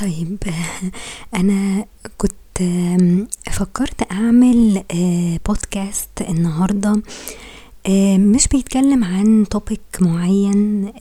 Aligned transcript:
طيب 0.00 0.38
أنا 1.34 1.84
كنت 2.18 2.32
فكرت 3.52 4.12
أعمل 4.12 4.82
آه، 4.94 5.40
بودكاست 5.46 6.22
النهاردة 6.28 7.02
آه، 7.86 8.16
مش 8.18 8.48
بيتكلم 8.48 9.04
عن 9.04 9.46
topic 9.56 10.00
معين 10.02 10.92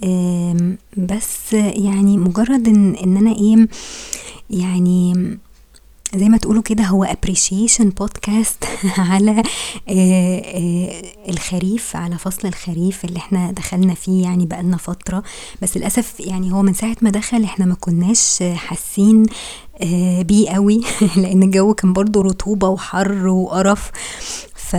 بس 0.98 1.54
يعني 1.54 2.18
مجرد 2.18 2.68
إن 2.68 3.18
أنا 3.18 3.32
إيه 3.36 3.68
يعني 4.50 5.14
زي 6.16 6.30
ما 6.30 6.38
تقولوا 6.38 6.62
كده 6.62 6.84
هو 6.84 7.06
appreciation 7.06 7.86
podcast 8.04 8.68
على 9.12 9.44
آه، 9.90 10.42
آه، 10.46 11.02
الخريف 11.30 11.96
على 11.96 12.18
فصل 12.18 12.48
الخريف 12.48 13.06
اللي 13.06 13.18
إحنا 13.18 13.52
دخلنا 13.52 13.94
فيه 13.94 14.24
يعني 14.24 14.46
بقالنا 14.46 14.78
فترة. 14.78 15.24
بس 15.62 15.78
للأسف 15.78 16.20
يعني 16.20 16.54
هو 16.54 16.62
من 16.62 16.74
ساعة 16.74 16.98
ما 17.02 17.10
دخل 17.10 17.44
إحنا 17.44 17.66
ما 17.66 17.76
كناش 17.76 18.44
حاسين 18.56 19.26
آه، 19.82 20.22
بيه 20.22 20.50
قوي 20.50 20.82
لأن 21.18 21.44
الجو 21.44 21.74
كان 21.74 21.94
برضو 21.94 22.22
رطوبة 22.22 22.68
وحر 22.68 23.28
وقرف. 23.28 23.92
ف 24.56 24.76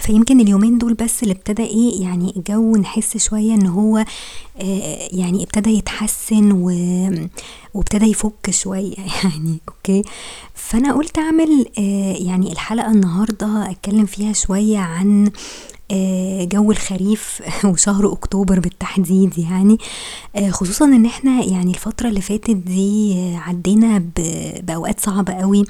فيمكن 0.00 0.40
اليومين 0.40 0.78
دول 0.78 0.94
بس 0.94 1.22
اللي 1.22 1.34
ابتدى 1.34 1.62
إيه 1.64 2.02
يعني 2.02 2.32
الجو 2.36 2.76
نحس 2.76 3.16
شوية 3.16 3.54
إن 3.54 3.66
هو 3.66 3.96
آه، 4.60 5.08
يعني 5.12 5.42
ابتدى 5.42 5.70
يتحسن 5.70 6.52
و... 6.52 6.70
وابتدى 7.74 8.06
يفك 8.06 8.50
شوية 8.50 8.94
يعني 9.24 9.58
أوكي؟ 9.68 10.02
فأنا 10.54 10.92
قلت 10.92 11.18
أعمل 11.18 11.66
آه، 11.78 12.16
يعني 12.18 12.52
الحلقة 12.52 12.90
النهاردة 12.90 13.70
أتكلم 13.70 14.06
فيها 14.06 14.32
شوية 14.32 14.78
عن 14.78 15.30
آه، 15.90 16.44
جو 16.44 16.70
الخريف 16.70 17.42
وشهر 17.72 18.12
أكتوبر 18.12 18.60
بالتحديد 18.60 19.38
يعني. 19.38 19.78
آه، 20.36 20.50
خصوصا 20.50 20.84
إن 20.84 21.06
إحنا 21.06 21.44
يعني 21.44 21.70
الفترة 21.70 22.08
اللي 22.08 22.20
فاتت 22.20 22.50
دي 22.56 23.14
آه، 23.14 23.36
عدينا 23.36 24.02
بأوقات 24.62 25.00
صعبة 25.00 25.32
قوي. 25.32 25.64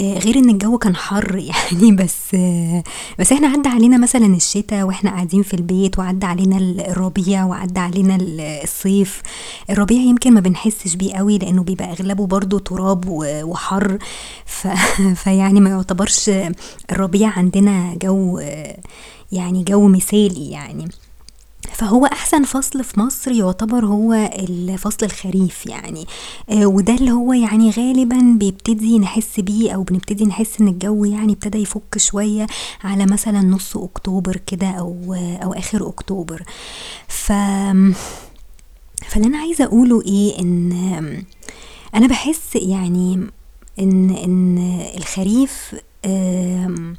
غير 0.00 0.36
إن 0.38 0.50
الجو 0.50 0.78
كان 0.78 0.96
حر 0.96 1.34
يعني 1.50 1.92
بس 1.96 2.16
آه، 2.34 2.82
بس 3.18 3.32
إحنا 3.32 3.48
عدى 3.48 3.68
علينا 3.68 3.98
مثلا 3.98 4.26
الشتاء 4.26 4.84
وإحنا 4.86 5.10
قاعدين 5.10 5.42
في 5.42 5.54
البيت 5.54 5.98
وعدى 5.98 6.26
علينا 6.26 6.56
ال- 6.56 6.80
الربيع 6.80 7.44
وعدى 7.44 7.80
علينا 7.80 8.16
ال- 8.16 8.40
الصيف. 8.40 9.22
الربيع 9.70 9.98
يمكن 10.02 10.34
ما 10.34 10.40
بنحسش 10.40 10.94
بيه 10.94 11.14
قوي 11.14 11.38
لأنه 11.38 11.62
بيبقى 11.62 11.92
أغلبه 11.92 12.26
برضو 12.26 12.58
تراب 12.58 13.04
وحر. 13.08 13.98
ف... 14.46 14.66
فيعني 15.22 15.60
ما 15.60 15.70
يعتبرش 15.70 16.30
الربيع 16.90 17.28
عندنا 17.28 17.94
جو 18.02 18.38
آه، 18.38 18.76
يعني 19.32 19.62
جو 19.64 19.88
مثالي 19.88 20.50
يعني. 20.50 20.88
فهو 21.74 22.06
أحسن 22.06 22.44
فصل 22.44 22.84
في 22.84 23.00
مصر 23.00 23.32
يعتبر 23.32 23.86
هو 23.86 24.12
الفصل 24.38 25.06
الخريف 25.06 25.66
يعني. 25.66 26.06
آه، 26.50 26.66
وده 26.66 26.94
اللي 26.94 27.10
هو 27.10 27.32
يعني 27.32 27.70
غالبا 27.70 28.36
بيبتدي 28.38 28.98
نحس 28.98 29.40
بيه 29.40 29.72
أو 29.72 29.82
بنبتدي 29.82 30.24
نحس 30.24 30.60
إن 30.60 30.68
الجو 30.68 31.04
يعني 31.04 31.32
ابتدى 31.32 31.58
يفك 31.58 31.98
شوية 31.98 32.46
على 32.84 33.06
مثلا 33.06 33.40
نص 33.40 33.76
أكتوبر 33.76 34.36
كده 34.46 34.66
أو 34.70 35.14
أو 35.42 35.52
آخر 35.52 35.88
أكتوبر. 35.88 36.42
ف 37.08 37.32
فاللي 39.08 39.26
أنا 39.26 39.38
عايزة 39.38 39.64
أقوله 39.64 40.02
إيه؟ 40.02 40.38
إن 40.38 41.24
أنا 41.94 42.06
بحس 42.06 42.56
يعني 42.56 43.26
إن 43.78 44.10
إن 44.10 44.58
الخريف 44.96 45.74
آم، 46.04 46.96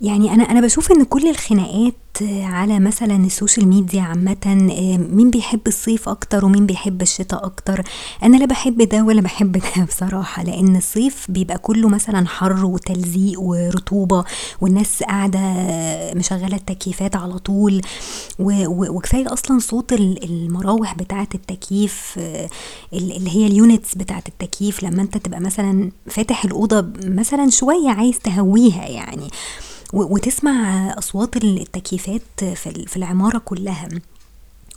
يعني 0.00 0.34
أنا 0.34 0.42
أنا 0.50 0.60
بشوف 0.60 0.92
إن 0.92 1.04
كل 1.04 1.28
الخناقات 1.30 1.94
على 2.42 2.80
مثلا 2.80 3.16
السوشيال 3.16 3.68
ميديا 3.68 4.02
عامة 4.02 4.36
آه، 4.46 4.96
مين 5.14 5.30
بيحب 5.30 5.60
الصيف 5.66 6.08
أكتر 6.08 6.44
ومين 6.44 6.66
بيحب 6.66 7.02
الشتاء 7.02 7.44
أكتر 7.46 7.82
أنا 8.22 8.36
لا 8.36 8.46
بحب 8.46 8.82
ده 8.82 9.02
ولا 9.04 9.20
بحب 9.20 9.52
ده 9.52 9.84
بصراحة 9.88 10.42
لأن 10.42 10.76
الصيف 10.76 11.26
بيبقى 11.30 11.58
كله 11.58 11.88
مثلا 11.88 12.26
حر 12.28 12.64
وتلزيق 12.64 13.40
ورطوبة 13.40 14.24
والناس 14.60 15.02
قاعدة 15.02 15.40
مشغلة 16.14 16.56
التكييفات 16.56 17.16
على 17.16 17.38
طول 17.38 17.80
وكفاية 18.38 19.32
أصلا 19.32 19.58
صوت 19.58 19.92
ال- 19.92 20.24
المراوح 20.24 20.94
بتاعة 20.94 21.28
التكييف 21.34 22.14
آه، 22.18 22.48
ال- 22.92 23.16
اللي 23.16 23.30
هي 23.30 23.46
اليونتس 23.46 23.94
بتاعة 23.94 24.22
التكييف 24.28 24.82
لما 24.82 25.02
أنت 25.02 25.16
تبقى 25.18 25.40
مثلا 25.40 25.90
فاتح 26.06 26.44
الأوضة 26.44 26.86
مثلا 27.04 27.50
شوية 27.50 27.90
عايز 27.90 28.18
تهويها 28.18 28.88
يعني. 28.88 29.28
وتسمع 29.92 30.88
أصوات 30.98 31.36
التكييفات 31.36 32.22
في 32.54 32.66
ال- 32.66 32.88
في 32.88 32.96
العمارة 32.96 33.38
كلها. 33.38 33.88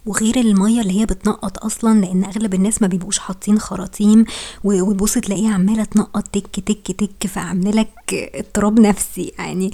وغير 0.06 0.40
المية 0.40 0.82
اللي 0.82 1.00
هي 1.02 1.06
بتنقط 1.06 1.66
أصلا 1.66 2.00
لأن 2.06 2.24
أغلب 2.24 2.54
الناس 2.54 2.82
ما 2.82 2.88
بيبقوش 2.88 3.20
حاطين 3.20 3.60
خراطيم 3.60 4.26
وتبص 4.64 5.14
تلاقيها 5.14 5.54
عمالة 5.54 5.84
تنقط 5.84 6.28
تك 6.28 6.60
تك 6.60 6.92
تك 6.92 7.28
فعاملة 7.28 7.72
لك 7.72 8.32
اضطراب 8.36 8.80
نفسي 8.80 9.32
يعني. 9.40 9.72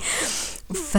ف 0.74 0.98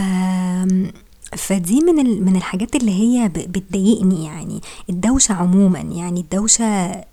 فدي 1.36 1.80
من 1.80 2.24
من 2.24 2.36
الحاجات 2.36 2.76
اللي 2.76 2.92
هي 2.92 3.28
بتضايقني 3.28 4.24
يعني. 4.24 4.60
الدوشة 4.90 5.32
عموما 5.32 5.78
يعني 5.80 6.20
الدوشة 6.20 7.04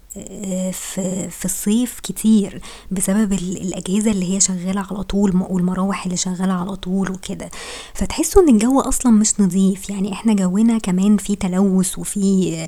في 0.71 1.27
في 1.29 1.45
الصيف 1.45 1.99
كتير 1.99 2.61
بسبب 2.91 3.33
ال- 3.33 3.61
الأجهزة 3.61 4.11
اللي 4.11 4.33
هي 4.35 4.39
شغالة 4.39 4.85
على 4.91 5.03
طول 5.03 5.41
والمراوح 5.49 6.05
اللي 6.05 6.17
شغالة 6.17 6.53
على 6.53 6.75
طول 6.75 7.11
وكده. 7.11 7.49
فتحسوا 7.93 8.41
إن 8.41 8.49
الجو 8.49 8.79
أصلا 8.79 9.11
مش 9.11 9.39
نظيف 9.39 9.89
يعني 9.89 10.13
إحنا 10.13 10.33
جونا 10.33 10.77
كمان 10.77 11.17
في 11.17 11.35
تلوث 11.35 11.99
وفي 11.99 12.67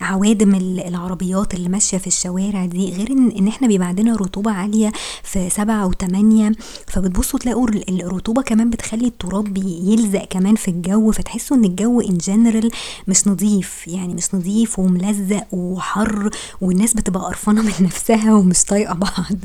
عوادم 0.00 0.54
ال- 0.54 0.80
العربيات 0.80 1.54
اللي 1.54 1.68
ماشية 1.68 1.98
في 1.98 2.06
الشوارع 2.06 2.66
دي 2.66 2.92
غير 2.92 3.10
إن, 3.10 3.30
إن 3.30 3.48
إحنا 3.48 3.68
بيبقى 3.68 3.88
عندنا 3.88 4.16
رطوبة 4.16 4.50
عالية 4.50 4.92
في 5.22 5.50
سبعة 5.50 5.86
وتمانية 5.86 6.52
فبتبصوا 6.86 7.38
تلاقوا 7.38 7.68
ال- 7.68 8.02
الرطوبة 8.02 8.42
كمان 8.42 8.70
بتخلي 8.70 9.06
التراب 9.06 9.56
يلزق 9.58 10.24
كمان 10.24 10.54
في 10.54 10.68
الجو 10.68 11.10
فتحسوا 11.12 11.56
إن 11.56 11.64
الجو 11.64 12.00
ان 12.00 12.18
جنرال 12.18 12.70
مش 13.08 13.28
نظيف 13.28 13.88
يعني 13.88 14.14
مش 14.14 14.34
نظيف 14.34 14.78
وملزق 14.78 15.46
وحر 15.54 16.30
والناس 16.60 16.89
بتبقى 16.94 17.22
قرفانة 17.22 17.62
من 17.62 17.72
نفسها 17.80 18.34
ومش 18.34 18.64
طايقة 18.64 18.94
بعض. 18.94 19.36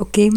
أوكي؟ 0.00 0.30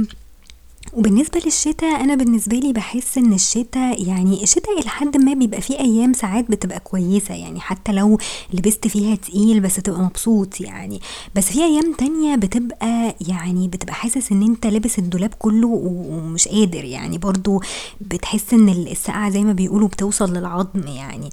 وبالنسبة 0.94 1.42
للشتاء 1.46 2.02
أنا 2.04 2.16
بالنسبة 2.16 2.58
لي 2.58 2.74
بحس 2.74 3.18
إن 3.18 3.34
الشتاء 3.34 4.08
يعني 4.08 4.44
الشتاء 4.44 4.80
إلى 4.80 4.90
حد 4.90 5.18
ما 5.18 5.34
بيبقى 5.34 5.62
فيه 5.62 5.80
أيام 5.80 6.14
ساعات 6.14 6.52
بتبقى 6.52 6.80
كويسة. 6.80 7.34
يعني 7.34 7.60
حتى 7.60 7.92
لو 7.92 8.18
لبست 8.54 8.88
فيها 8.88 9.16
تقيل 9.16 9.60
بس 9.60 9.76
تبقى 9.76 10.00
مبسوط 10.02 10.62
يعني. 10.62 11.02
بس 11.36 11.46
في 11.46 11.64
أيام 11.64 11.94
تانية 11.94 12.36
بتبقى 12.36 13.16
يعني 13.28 13.68
بتبقى 13.68 13.94
حاسس 13.94 14.32
إن 14.32 14.44
أنت 14.44 14.68
لابس 14.68 15.00
الدولاب 15.00 15.34
كله 15.40 15.68
ومش 15.68 16.48
قادر. 16.48 16.84
يعني 16.84 17.18
برضو 17.18 17.62
بتحس 18.02 18.54
إن 18.54 18.70
السقعة 18.70 19.30
زي 19.30 19.44
ما 19.44 19.54
بيقولوا 19.54 19.88
بتوصل 19.88 20.34
للعظم 20.34 20.88
يعني. 20.88 21.30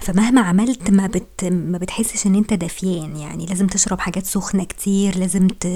فمهما 0.00 0.40
عملت 0.40 0.90
ما 0.90 1.06
بت 1.06 1.44
ما 1.44 1.78
بتحسش 1.78 2.26
إن 2.26 2.34
أنت 2.34 2.54
دافيان 2.54 3.16
يعني 3.16 3.46
لازم 3.46 3.66
تشرب 3.66 4.00
حاجات 4.00 4.26
سخنة 4.26 4.64
كتير 4.64 5.18
لازم 5.18 5.48
ت... 5.48 5.66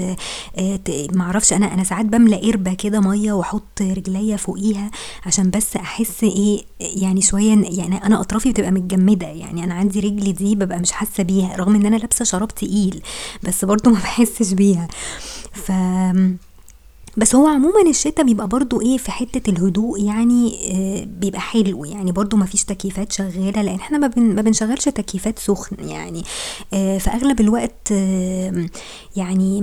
آه، 0.57 0.75
ت... 0.75 1.07
معرفش 1.13 1.53
أنا 1.53 1.73
أنا 1.73 1.83
ساعات 1.83 2.05
بملى 2.05 2.35
قربة 2.35 2.73
كده 2.73 2.99
مية 2.99 3.33
وأحط 3.33 3.81
رجليا 3.81 4.37
فوقيها 4.37 4.91
عشان 5.25 5.49
بس 5.49 5.75
أحس 5.75 6.23
إيه 6.23 6.63
يعني 6.81 7.21
شوية 7.21 7.51
يعني 7.79 8.05
أنا 8.05 8.21
أطرافي 8.21 8.51
بتبقى 8.51 8.71
متجمدة 8.71 9.27
يعني 9.27 9.63
أنا 9.63 9.73
عندي 9.73 9.99
رجلي 9.99 10.31
دي 10.31 10.55
ببقى 10.55 10.79
مش 10.79 10.91
حاسة 10.91 11.23
بيها 11.23 11.55
رغم 11.55 11.75
إن 11.75 11.85
أنا 11.85 11.95
لابسة 11.95 12.25
شراب 12.25 12.47
تقيل 12.47 13.01
بس 13.43 13.65
برضو 13.65 13.89
ما 13.93 13.99
بحسش 13.99 14.53
بيها. 14.53 14.87
ف 15.53 15.71
بس 17.17 17.35
هو 17.35 17.47
عموما 17.47 17.81
الشتاء 17.89 18.25
بيبقى 18.25 18.47
برضو 18.47 18.81
إيه 18.81 18.97
في 18.97 19.11
حتة 19.11 19.49
الهدوء 19.51 20.03
يعني 20.03 20.57
آه، 20.71 21.03
بيبقى 21.05 21.41
حلو 21.41 21.85
يعني 21.85 22.11
برضو 22.11 22.37
ما 22.37 22.45
فيش 22.45 22.63
تكييفات 22.63 23.11
شغالة 23.11 23.61
لأن 23.61 23.75
إحنا 23.75 23.97
ما, 23.97 24.07
بن 24.07 24.35
ما 24.35 24.41
بنشغلش 24.41 24.85
تكييفات 24.85 25.39
سخن 25.39 25.89
يعني 25.89 26.23
آه، 26.73 26.97
في 26.97 27.09
أغلب 27.09 27.41
الوقت 27.41 27.91
يعني 29.15 29.59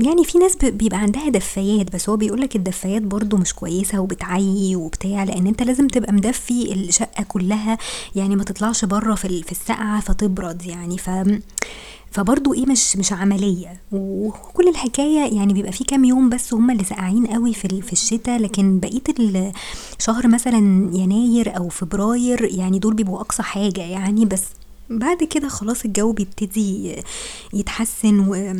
يعني 0.00 0.24
في 0.24 0.38
ناس 0.38 0.56
بيبقى 0.56 0.98
عندها 0.98 1.28
دفايات 1.28 1.92
بس 1.94 2.08
هو 2.08 2.16
بيقولك 2.16 2.56
الدفايات 2.56 3.02
برضو 3.02 3.36
مش 3.36 3.54
كويسة 3.54 4.00
وبتعيي 4.00 4.76
وبتاع 4.76 5.24
لأن 5.24 5.46
أنت 5.46 5.62
لازم 5.62 5.88
تبقى 5.88 6.12
مدفي 6.12 6.72
الشقة 6.72 7.24
كلها 7.28 7.78
يعني 8.14 8.36
ما 8.36 8.44
تطلعش 8.44 8.84
بره 8.84 9.14
في 9.14 9.42
في 9.42 9.52
السقعة 9.52 10.00
فتبرد 10.00 10.66
يعني 10.66 10.98
ف 10.98 11.10
فبرضو 12.14 12.54
إيه 12.54 12.66
مش 12.66 12.96
مش 12.96 13.12
عملية. 13.12 13.80
وكل 13.92 14.68
الحكاية 14.68 15.36
يعني 15.36 15.52
بيبقى 15.52 15.72
في 15.72 15.84
كام 15.84 16.04
يوم 16.04 16.28
بس 16.28 16.54
هم 16.54 16.70
اللي 16.70 16.84
ساقعين 16.84 17.26
قوي 17.26 17.54
في 17.54 17.82
في 17.82 17.92
الشتاء. 17.92 18.38
لكن 18.40 18.80
بقية 18.80 19.52
الشهر 19.98 20.28
مثلا 20.28 20.58
يناير 20.96 21.56
أو 21.56 21.68
فبراير 21.68 22.44
يعني 22.44 22.78
دول 22.78 22.94
بيبقوا 22.94 23.20
أقصى 23.20 23.42
حاجة 23.42 23.80
يعني. 23.80 24.24
بس 24.24 24.42
بعد 24.90 25.24
كده 25.24 25.48
خلاص 25.48 25.84
الجو 25.84 26.12
بيبتدي 26.12 26.96
يتحسن 27.52 28.20
و 28.20 28.54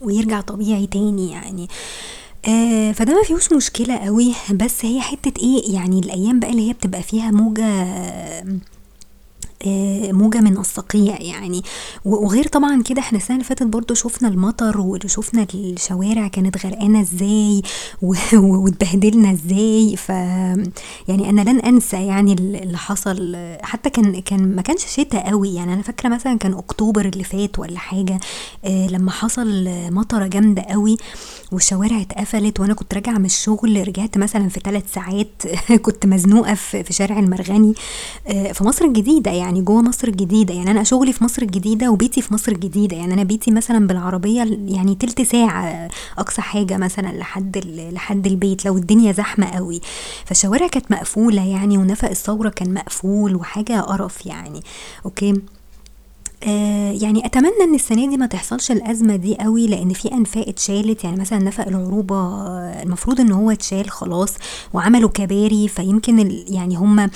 ويرجع 0.00 0.40
طبيعي 0.40 0.86
تاني 0.86 1.30
يعني. 1.30 1.68
آه 2.48 2.92
فده 2.92 3.14
ما 3.14 3.22
فيهوش 3.22 3.52
مشكلة 3.52 3.96
قوي. 3.96 4.34
بس 4.54 4.84
هي 4.84 5.00
حتة 5.00 5.42
إيه 5.42 5.74
يعني 5.74 5.98
الأيام 5.98 6.40
بقى 6.40 6.50
اللي 6.50 6.68
هي 6.68 6.72
بتبقى 6.72 7.02
فيها 7.02 7.30
موجة 7.30 7.64
موجة 10.12 10.40
من 10.40 10.58
الصقيع 10.58 11.20
يعني. 11.20 11.62
وغير 12.04 12.46
طبعا 12.48 12.82
كده 12.82 13.00
إحنا 13.00 13.18
السنة 13.18 13.36
اللي 13.36 13.44
فاتت 13.48 13.62
برضو 13.62 13.94
شفنا 13.94 14.28
المطر 14.28 14.80
وشفنا 14.80 15.46
الشوارع 15.54 16.28
كانت 16.28 16.66
غرقانة 16.66 17.00
إزاي 17.00 17.62
واتبهدلنا 18.34 19.32
إزاي. 19.32 19.96
ف 19.96 20.08
يعني 21.08 21.30
أنا 21.30 21.40
لن 21.40 21.58
أنسى 21.60 22.06
يعني 22.06 22.32
اللي 22.32 22.78
حصل. 22.78 23.36
حتى 23.62 23.90
كان 23.90 24.20
كان 24.20 24.56
ما 24.56 24.62
كانش 24.62 24.84
شتاء 24.86 25.30
قوي 25.30 25.54
يعني. 25.54 25.74
أنا 25.74 25.82
فاكرة 25.82 26.08
مثلا 26.08 26.38
كان 26.38 26.52
أكتوبر 26.54 27.04
اللي 27.06 27.24
فات 27.24 27.58
ولا 27.58 27.78
حاجة 27.78 28.20
آه، 28.64 28.86
لما 28.86 29.10
حصل 29.10 29.68
مطرة 29.90 30.26
جامدة 30.26 30.62
قوي. 30.62 30.96
والشوارع 31.52 32.00
اتقفلت 32.00 32.60
وأنا 32.60 32.74
كنت 32.74 32.94
راجعة 32.94 33.18
من 33.18 33.24
الشغل 33.24 33.88
رجعت 33.88 34.18
مثلا 34.18 34.48
في 34.48 34.60
ثلاث 34.64 34.94
ساعات 34.94 35.42
كنت 35.82 36.06
مزنوقة 36.06 36.54
في 36.54 36.92
شارع 36.92 37.18
المرغني 37.18 37.74
آه، 38.28 38.52
في 38.52 38.64
مصر 38.64 38.84
الجديدة 38.84 39.30
يعني 39.30 39.62
جوه 39.62 39.82
مصر 39.82 40.08
الجديدة. 40.08 40.54
يعني 40.54 40.70
أنا 40.70 40.82
شغلي 40.84 41.12
في 41.12 41.24
مصر 41.24 41.42
الجديدة 41.42 41.90
وبيتي 41.90 42.22
في 42.22 42.34
مصر 42.34 42.52
الجديدة. 42.52 42.96
يعني 42.96 43.14
أنا 43.14 43.22
بيتي 43.22 43.50
مثلا 43.50 43.86
بالعربية 43.86 44.58
يعني 44.68 44.94
تلت 44.94 45.22
ساعة 45.22 45.88
أقصى 46.18 46.42
حاجة 46.42 46.76
مثلا 46.76 47.08
لحد 47.12 47.58
لحد 47.92 48.26
البيت 48.26 48.64
لو 48.64 48.76
الدنيا 48.76 49.12
زحمة 49.12 49.46
قوي. 49.46 49.80
فالشوارع 50.24 50.66
كانت 50.66 50.90
مقفولة 50.90 51.46
يعني 51.46 51.78
ونفق 51.78 52.08
الثورة 52.08 52.48
كان 52.48 52.74
مقفول 52.74 53.36
وحاجة 53.36 53.80
قرف 53.80 54.26
يعني. 54.26 54.60
أوكي؟ 55.04 55.34
آه 56.46 56.92
يعني 56.92 57.26
أتمنى 57.26 57.52
إن 57.64 57.74
السنة 57.74 58.08
دي 58.10 58.16
ما 58.16 58.26
تحصلش 58.26 58.70
الأزمة 58.70 59.16
دي 59.16 59.36
قوي 59.36 59.66
لأن 59.66 59.92
في 59.92 60.12
أنفاق 60.12 60.48
اتشالت. 60.48 61.04
يعني 61.04 61.20
مثلا 61.20 61.38
نفق 61.38 61.66
العروبة 61.68 62.16
آه، 62.16 62.82
المفروض 62.82 63.20
إن 63.20 63.32
هو 63.32 63.50
اتشال 63.50 63.90
خلاص 63.90 64.34
وعملوا 64.72 65.08
كباري 65.10 65.68
فيمكن 65.68 66.30
يعني 66.48 66.76
هم 66.76 67.10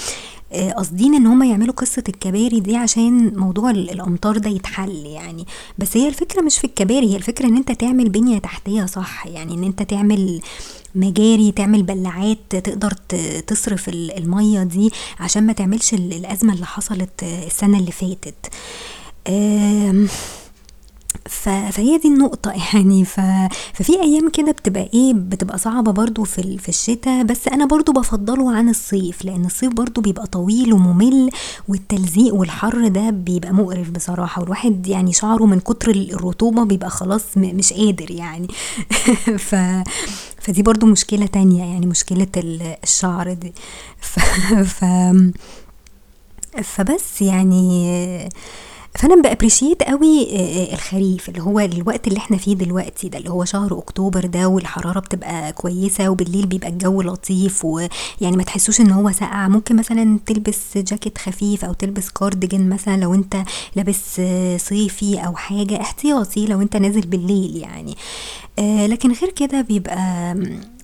آه، 0.52 0.70
قاصدين 0.72 1.14
إن 1.14 1.26
هم 1.26 1.42
يعملوا 1.42 1.74
قصة 1.74 2.04
الكباري 2.08 2.60
دي 2.60 2.76
عشان 2.76 3.32
موضوع 3.36 3.70
الأمطار 3.70 4.38
ده 4.38 4.50
يتحل 4.50 5.06
يعني. 5.06 5.46
بس 5.78 5.96
هي 5.96 6.08
الفكرة 6.08 6.42
مش 6.42 6.58
في 6.58 6.64
الكباري 6.66 7.12
هي 7.12 7.16
الفكرة 7.16 7.46
إن 7.46 7.56
أنت 7.56 7.72
تعمل 7.72 8.08
بنية 8.08 8.38
تحتية 8.38 8.84
صح. 8.86 9.26
يعني 9.26 9.54
إن 9.54 9.64
أنت 9.64 9.82
تعمل 9.82 10.40
مجاري 10.94 11.52
تعمل 11.52 11.82
بلاعات 11.82 12.38
تقدر 12.50 12.92
تصرف 13.46 13.88
المية 13.88 14.62
دي 14.62 14.90
عشان 15.20 15.46
ما 15.46 15.52
تعملش 15.52 15.94
الأزمة 15.94 16.52
اللي 16.52 16.66
حصلت 16.66 17.22
السنة 17.22 17.78
اللي 17.78 17.92
فاتت. 17.92 18.46
فهي 21.28 21.98
دي 21.98 22.08
النقطة 22.08 22.50
يعني 22.74 23.04
ف... 23.04 23.20
ففي 23.74 24.00
أيام 24.02 24.30
كده 24.30 24.52
بتبقى 24.52 24.90
إيه 24.94 25.12
بتبقى 25.14 25.58
صعبة 25.58 25.92
برضو 25.92 26.24
في, 26.24 26.38
ال... 26.38 26.58
في 26.58 26.68
الشتاء 26.68 27.22
بس 27.24 27.48
أنا 27.48 27.64
برضو 27.66 27.92
بفضله 27.92 28.56
عن 28.56 28.68
الصيف 28.68 29.24
لأن 29.24 29.44
الصيف 29.44 29.72
برضو 29.72 30.00
بيبقى 30.00 30.26
طويل 30.26 30.72
وممل 30.72 31.30
والتلزيق 31.68 32.34
والحر 32.34 32.88
ده 32.88 33.10
بيبقى 33.10 33.52
مقرف 33.52 33.90
بصراحة 33.90 34.42
والواحد 34.42 34.86
يعني 34.86 35.12
شعره 35.12 35.44
من 35.46 35.60
كتر 35.60 35.90
الرطوبة 35.90 36.64
بيبقى 36.64 36.90
خلاص 36.90 37.22
م... 37.36 37.40
مش 37.40 37.72
قادر 37.72 38.10
يعني 38.10 38.48
ف... 39.48 39.54
فدي 40.40 40.62
برضو 40.62 40.86
مشكلة 40.86 41.26
تانية 41.26 41.64
يعني 41.64 41.86
مشكلة 41.86 42.28
الشعر 42.84 43.32
دي 43.32 43.52
ف... 44.00 44.18
ف... 44.62 44.84
فبس 46.62 47.22
يعني 47.22 48.28
فأنا 48.98 49.22
با 49.22 49.28
appreciate 49.28 49.82
قوي 49.82 50.22
آه، 50.22 50.70
آه، 50.70 50.74
الخريف 50.74 51.28
اللي 51.28 51.40
هو 51.42 51.60
الوقت 51.60 52.06
اللي 52.08 52.18
إحنا 52.18 52.36
فيه 52.36 52.54
دلوقتي 52.54 53.08
ده 53.08 53.18
اللي 53.18 53.30
هو 53.30 53.44
شهر 53.44 53.78
أكتوبر 53.78 54.26
ده 54.26 54.48
والحرارة 54.48 55.00
بتبقى 55.00 55.52
كويسة 55.52 56.08
وبالليل 56.08 56.46
بيبقى 56.46 56.68
الجو 56.68 57.02
لطيف 57.02 57.64
ويعني 57.64 58.36
ما 58.36 58.42
تحسوش 58.42 58.80
إن 58.80 58.90
هو 58.90 59.12
ساقع. 59.12 59.48
ممكن 59.48 59.76
مثلا 59.76 60.18
تلبس 60.26 60.78
جاكيت 60.78 61.18
خفيف 61.18 61.64
أو 61.64 61.72
تلبس 61.72 62.10
كارديجن 62.10 62.68
مثلا 62.68 62.96
لو 62.96 63.14
أنت 63.14 63.36
لابس 63.76 64.16
آه، 64.20 64.56
صيفي 64.56 65.18
أو 65.26 65.36
حاجة 65.36 65.80
احتياطي 65.80 66.46
لو 66.46 66.62
أنت 66.62 66.76
نازل 66.76 67.00
بالليل 67.00 67.56
يعني. 67.56 67.96
لكن 68.88 69.12
غير 69.12 69.30
كده 69.30 69.60
بيبقى 69.60 70.34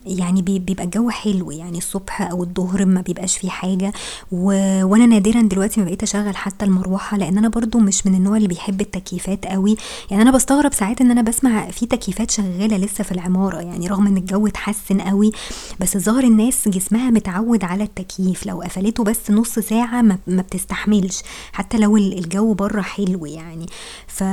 يعني 0.06 0.42
بيبقى 0.42 0.84
الجو 0.84 1.10
حلو 1.10 1.50
يعني 1.50 1.78
الصبح 1.78 2.22
أو 2.22 2.42
الظهر 2.42 2.84
ما 2.84 3.00
بيبقاش 3.00 3.38
فيه 3.38 3.48
حاجة. 3.48 3.92
و... 4.32 4.44
وأنا 4.84 5.06
نادرا 5.06 5.42
دلوقتي 5.42 5.80
ما 5.80 5.86
بقيت 5.86 6.02
أشغل 6.02 6.36
حتى 6.36 6.64
المروحة 6.64 7.16
لأن 7.16 7.38
أنا 7.38 7.48
برضو 7.48 7.78
مش 7.78 8.06
من 8.06 8.14
النوع 8.14 8.36
اللي 8.36 8.48
بيحب 8.48 8.80
التكييفات 8.80 9.46
قوي. 9.46 9.76
يعني 10.10 10.22
أنا 10.22 10.30
بستغرب 10.30 10.72
ساعات 10.72 11.00
إن 11.00 11.10
أنا 11.10 11.22
بسمع 11.22 11.70
في 11.70 11.86
تكييفات 11.86 12.30
شغالة 12.30 12.76
لسه 12.76 13.04
في 13.04 13.12
العمارة 13.12 13.60
يعني 13.60 13.88
رغم 13.88 14.06
إن 14.06 14.16
الجو 14.16 14.46
اتحسن 14.46 15.00
قوي 15.00 15.32
بس 15.80 15.96
الظاهر 15.96 16.24
الناس 16.24 16.68
جسمها 16.68 17.10
متعود 17.10 17.64
على 17.64 17.84
التكييف. 17.84 18.46
لو 18.46 18.62
قفلته 18.62 19.04
بس 19.04 19.30
نص 19.30 19.58
ساعة 19.58 20.02
ما, 20.02 20.18
ما 20.26 20.42
بتستحملش 20.42 21.22
حتى 21.52 21.78
لو 21.78 21.96
الجو 21.96 22.54
بره 22.54 22.82
حلو 22.82 23.26
يعني. 23.26 23.66
ف 24.06 24.24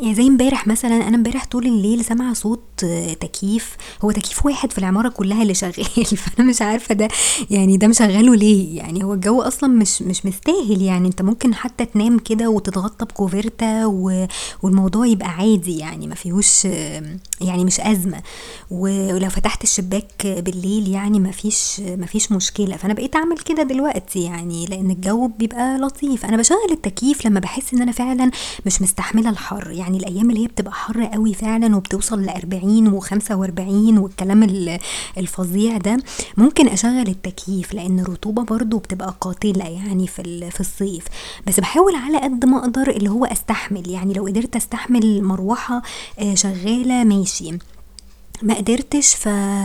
يعني 0.00 0.14
زي 0.14 0.26
امبارح 0.28 0.66
مثلا 0.66 1.08
أنا 1.08 1.16
امبارح 1.16 1.46
طول 1.46 1.66
الليل 1.66 2.04
سامعة 2.04 2.34
صوت 2.34 2.84
تكييف. 3.20 3.76
هو 4.04 4.10
تكييف 4.10 4.46
واحد 4.46 4.72
في 4.72 4.78
العمارة 4.78 5.08
كلها 5.08 5.42
اللي 5.42 5.54
شغال 5.54 6.06
فأنا 6.16 6.48
مش 6.48 6.62
عارفة 6.62 6.94
ده 6.94 7.08
يعني 7.50 7.76
ده 7.76 7.88
مشغله 7.88 8.34
ليه؟ 8.36 8.76
يعني 8.76 9.04
هو 9.04 9.14
الجو 9.14 9.42
أصلا 9.42 9.70
مش 9.70 10.02
مش 10.02 10.26
مستاهل 10.26 10.82
يعني. 10.82 11.08
أنت 11.08 11.22
ممكن 11.22 11.54
حتى 11.54 11.84
تنام 11.84 12.18
كده 12.18 12.50
وتتغطى 12.50 13.04
بكوفرتا 13.04 13.86
والموضوع 14.62 15.06
يبقى 15.06 15.28
عادي 15.28 15.78
يعني 15.78 16.06
ما 16.06 16.14
فيهوش 16.14 16.64
يعني 17.40 17.64
مش 17.64 17.80
أزمة. 17.80 18.22
ولو 18.70 19.28
فتحت 19.30 19.62
الشباك 19.64 20.26
بالليل 20.26 20.88
يعني 20.88 21.20
ما 21.20 21.30
فيش 21.30 21.80
ما 21.80 22.06
فيش 22.06 22.32
مشكلة. 22.32 22.76
فأنا 22.76 22.94
بقيت 22.94 23.16
أعمل 23.16 23.38
كده 23.38 23.62
دلوقتي 23.62 24.22
يعني 24.22 24.66
لأن 24.66 24.90
الجو 24.90 25.28
بيبقى 25.28 25.78
لطيف. 25.78 26.24
أنا 26.24 26.36
بشغل 26.36 26.70
التكييف 26.70 27.26
لما 27.26 27.40
بحس 27.40 27.74
إن 27.74 27.82
أنا 27.82 27.92
فعلا 27.92 28.30
مش 28.66 28.82
مستحملة 28.82 29.30
الحر. 29.30 29.70
يعني 29.70 29.89
الأيام 29.94 30.30
اللي 30.30 30.42
هي 30.42 30.46
بتبقى 30.46 30.72
حر 30.72 31.04
قوي 31.04 31.34
فعلا 31.34 31.76
وبتوصل 31.76 32.22
ل 32.22 32.28
40 32.28 33.00
و45 33.00 33.98
والكلام 34.00 34.42
الفظيع 35.18 35.76
ده 35.76 35.96
ممكن 36.36 36.68
أشغل 36.68 37.08
التكييف 37.08 37.74
لأن 37.74 38.00
الرطوبه 38.00 38.44
برضو 38.44 38.78
بتبقى 38.78 39.14
قاتلة 39.20 39.64
يعني 39.68 40.06
في 40.06 40.50
في 40.50 40.60
الصيف. 40.60 41.04
بس 41.46 41.60
بحاول 41.60 41.94
على 41.94 42.18
قد 42.18 42.44
ما 42.44 42.58
أقدر 42.58 42.90
اللي 42.90 43.10
هو 43.10 43.24
أستحمل 43.24 43.90
يعني 43.90 44.12
لو 44.14 44.26
قدرت 44.26 44.56
أستحمل 44.56 45.22
مروحة 45.22 45.82
آه، 46.18 46.34
شغالة 46.34 47.04
ماشي. 47.04 47.58
ما 48.42 48.54
قدرتش. 48.54 49.14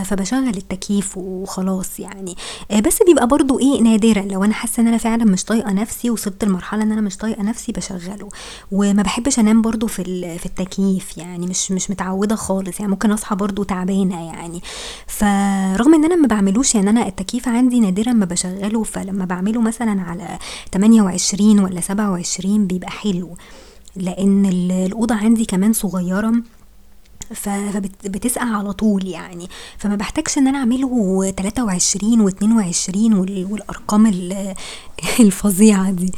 فبشغل 0.06 0.48
التكييف 0.48 1.18
وخلاص 1.18 2.00
يعني. 2.00 2.36
آه، 2.72 2.80
بس 2.80 3.00
بيبقى 3.08 3.28
برضو 3.28 3.60
إيه 3.60 3.82
نادرا. 3.82 4.22
لو 4.22 4.44
أنا 4.44 4.54
حاسة 4.54 4.82
إن 4.82 4.88
أنا 4.88 4.98
فعلا 4.98 5.26
مش 5.26 5.44
طايقة 5.46 5.72
نفسي 5.74 6.10
وصلت 6.10 6.44
لمرحلة 6.46 6.84
إن 6.84 6.92
أنا 6.92 7.02
مش 7.02 7.18
طايقة 7.18 7.44
نفسي 7.44 7.72
بشغله. 7.72 8.30
وما 8.72 9.04
بحبش 9.04 9.40
أنام 9.40 9.62
برضو 9.62 9.88
في 9.88 10.04
في 10.40 10.46
التكييف 10.46 11.18
يعني 11.18 11.48
مش 11.48 11.72
مش 11.72 11.92
متعودة 11.92 12.36
خالص 12.36 12.80
يعني. 12.80 12.92
ممكن 12.92 13.12
أصحى 13.12 13.36
برضو 13.36 13.64
تعبانة 13.64 14.28
يعني. 14.28 14.62
فرغم 15.08 15.94
إن 15.94 16.06
أنا 16.06 16.16
ما 16.16 16.28
بعملوش 16.28 16.76
يعني 16.76 16.90
أنا 16.90 17.08
التكييف 17.08 17.48
عندي 17.48 17.80
نادرا 17.80 18.14
ما 18.14 18.26
بشغله. 18.26 18.84
فلما 18.84 19.26
بعمله 19.26 19.62
مثلا 19.62 20.02
على 20.02 20.38
28 20.74 21.60
ولا 21.60 21.82
27 21.82 22.68
بيبقى 22.68 22.92
حلو. 22.92 23.38
لأن 23.96 24.46
الأوضة 24.46 25.16
عندي 25.16 25.46
كمان 25.46 25.74
صغيرة. 25.74 26.34
فبتسقع 27.34 28.58
على 28.58 28.74
طول 28.74 29.08
يعني. 29.08 29.48
فما 29.78 29.96
بحتاجش 29.96 30.38
إن 30.38 30.48
أنا 30.48 30.58
أعمله 30.58 31.34
23 31.38 32.30
و22 32.30 32.96
والأرقام 33.52 34.14
الفظيعة 35.20 35.92
دي. 35.92 36.12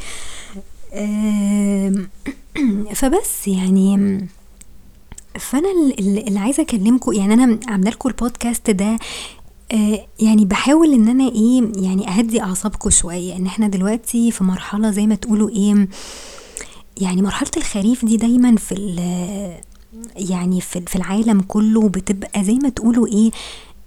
فبس 2.94 3.48
يعني 3.48 4.26
فأنا 5.38 5.68
اللي 5.98 6.38
عايزة 6.38 6.62
أكلمكم 6.62 7.12
يعني 7.12 7.34
أنا 7.34 7.58
عاملة 7.68 7.90
لكم 7.90 8.08
البودكاست 8.08 8.70
ده 8.70 8.98
آه، 9.72 10.06
يعني 10.20 10.44
بحاول 10.44 10.94
إن 10.94 11.08
أنا 11.08 11.28
إيه 11.28 11.72
يعني 11.76 12.08
أهدي 12.08 12.42
أعصابكم 12.42 12.90
شوية. 12.90 13.36
إن 13.36 13.46
إحنا 13.46 13.68
دلوقتي 13.68 14.30
في 14.30 14.44
مرحلة 14.44 14.90
زي 14.90 15.06
ما 15.06 15.14
تقولوا 15.14 15.50
إيه 15.50 15.88
يعني 17.00 17.22
مرحلة 17.22 17.50
الخريف 17.56 18.04
دي 18.04 18.16
دايما 18.16 18.56
في 18.56 18.74
يعني 20.16 20.60
في 20.60 20.96
العالم 20.96 21.40
كله 21.40 21.88
بتبقى 21.88 22.44
زي 22.44 22.54
ما 22.54 22.68
تقولوا 22.68 23.06
إيه 23.06 23.30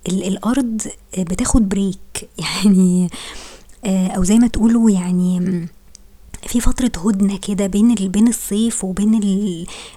الأرض 0.07 0.81
بتاخد 1.17 1.69
بريك 1.69 2.29
يعني 2.65 3.09
آه، 3.85 4.07
أو 4.07 4.23
زي 4.23 4.35
ما 4.35 4.47
تقولوا 4.47 4.91
يعني 4.91 5.67
في 6.47 6.59
فترة 6.59 6.91
هدنة 7.05 7.37
كده 7.37 7.67
بين 7.67 7.95
بين 7.95 8.27
الصيف 8.27 8.83
وبين 8.83 9.19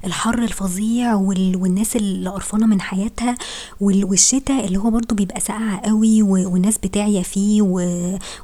الحر 0.05 0.39
الفظيع 0.39 1.15
والناس 1.15 1.97
اللي 1.97 2.31
قرفانة 2.31 2.67
من 2.67 2.81
حياتها 2.81 3.35
والشتاء 3.81 4.65
اللي 4.67 4.79
هو 4.79 4.91
برضو 4.91 5.15
بيبقى 5.15 5.41
ساقعة 5.41 5.81
قوي 5.81 6.23
والناس 6.23 6.79
بتعيا 6.79 7.23
فيه 7.23 7.63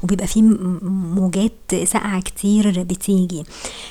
وبيبقى 0.02 0.26
فيه 0.26 0.42
موجات 0.82 1.52
ساقعة 1.84 2.20
كتير 2.20 2.82
بتيجي. 2.82 3.42